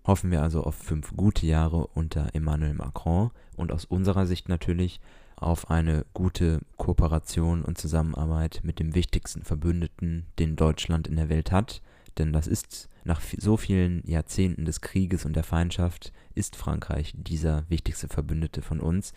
Hoffen 0.05 0.31
wir 0.31 0.41
also 0.41 0.63
auf 0.63 0.73
fünf 0.73 1.15
gute 1.15 1.45
Jahre 1.45 1.85
unter 1.93 2.29
Emmanuel 2.33 2.73
Macron. 2.73 3.29
Und 3.55 3.71
aus 3.71 3.85
unserer 3.85 4.25
Sicht 4.25 4.49
natürlich 4.49 4.99
auf 5.39 5.69
eine 5.69 6.05
gute 6.13 6.59
Kooperation 6.77 7.63
und 7.63 7.77
Zusammenarbeit 7.77 8.59
mit 8.63 8.79
dem 8.79 8.93
wichtigsten 8.93 9.43
Verbündeten, 9.43 10.25
den 10.37 10.55
Deutschland 10.55 11.07
in 11.07 11.15
der 11.15 11.29
Welt 11.29 11.51
hat. 11.51 11.81
Denn 12.17 12.33
das 12.33 12.47
ist 12.47 12.89
nach 13.05 13.21
so 13.37 13.55
vielen 13.55 14.05
Jahrzehnten 14.05 14.65
des 14.65 14.81
Krieges 14.81 15.25
und 15.25 15.35
der 15.35 15.43
Feindschaft, 15.43 16.11
ist 16.35 16.55
Frankreich 16.55 17.13
dieser 17.15 17.63
wichtigste 17.69 18.09
Verbündete 18.09 18.61
von 18.61 18.81
uns. 18.81 19.13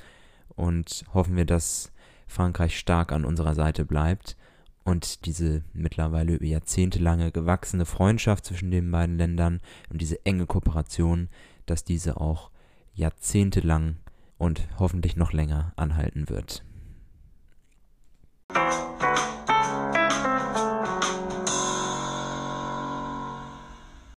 Und 0.48 1.04
hoffen 1.12 1.36
wir, 1.36 1.44
dass 1.46 1.92
Frankreich 2.28 2.78
stark 2.78 3.10
an 3.10 3.24
unserer 3.24 3.54
Seite 3.54 3.84
bleibt 3.84 4.36
und 4.84 5.26
diese 5.26 5.62
mittlerweile 5.72 6.34
über 6.34 6.44
Jahrzehnte 6.44 6.98
lange 6.98 7.30
gewachsene 7.32 7.86
Freundschaft 7.86 8.44
zwischen 8.44 8.70
den 8.70 8.90
beiden 8.90 9.16
Ländern 9.16 9.60
und 9.90 10.00
diese 10.00 10.24
enge 10.24 10.46
Kooperation, 10.46 11.28
dass 11.66 11.84
diese 11.84 12.20
auch 12.20 12.50
jahrzehntelang 12.94 13.96
und 14.42 14.66
hoffentlich 14.76 15.14
noch 15.14 15.32
länger 15.32 15.72
anhalten 15.76 16.28
wird. 16.28 16.64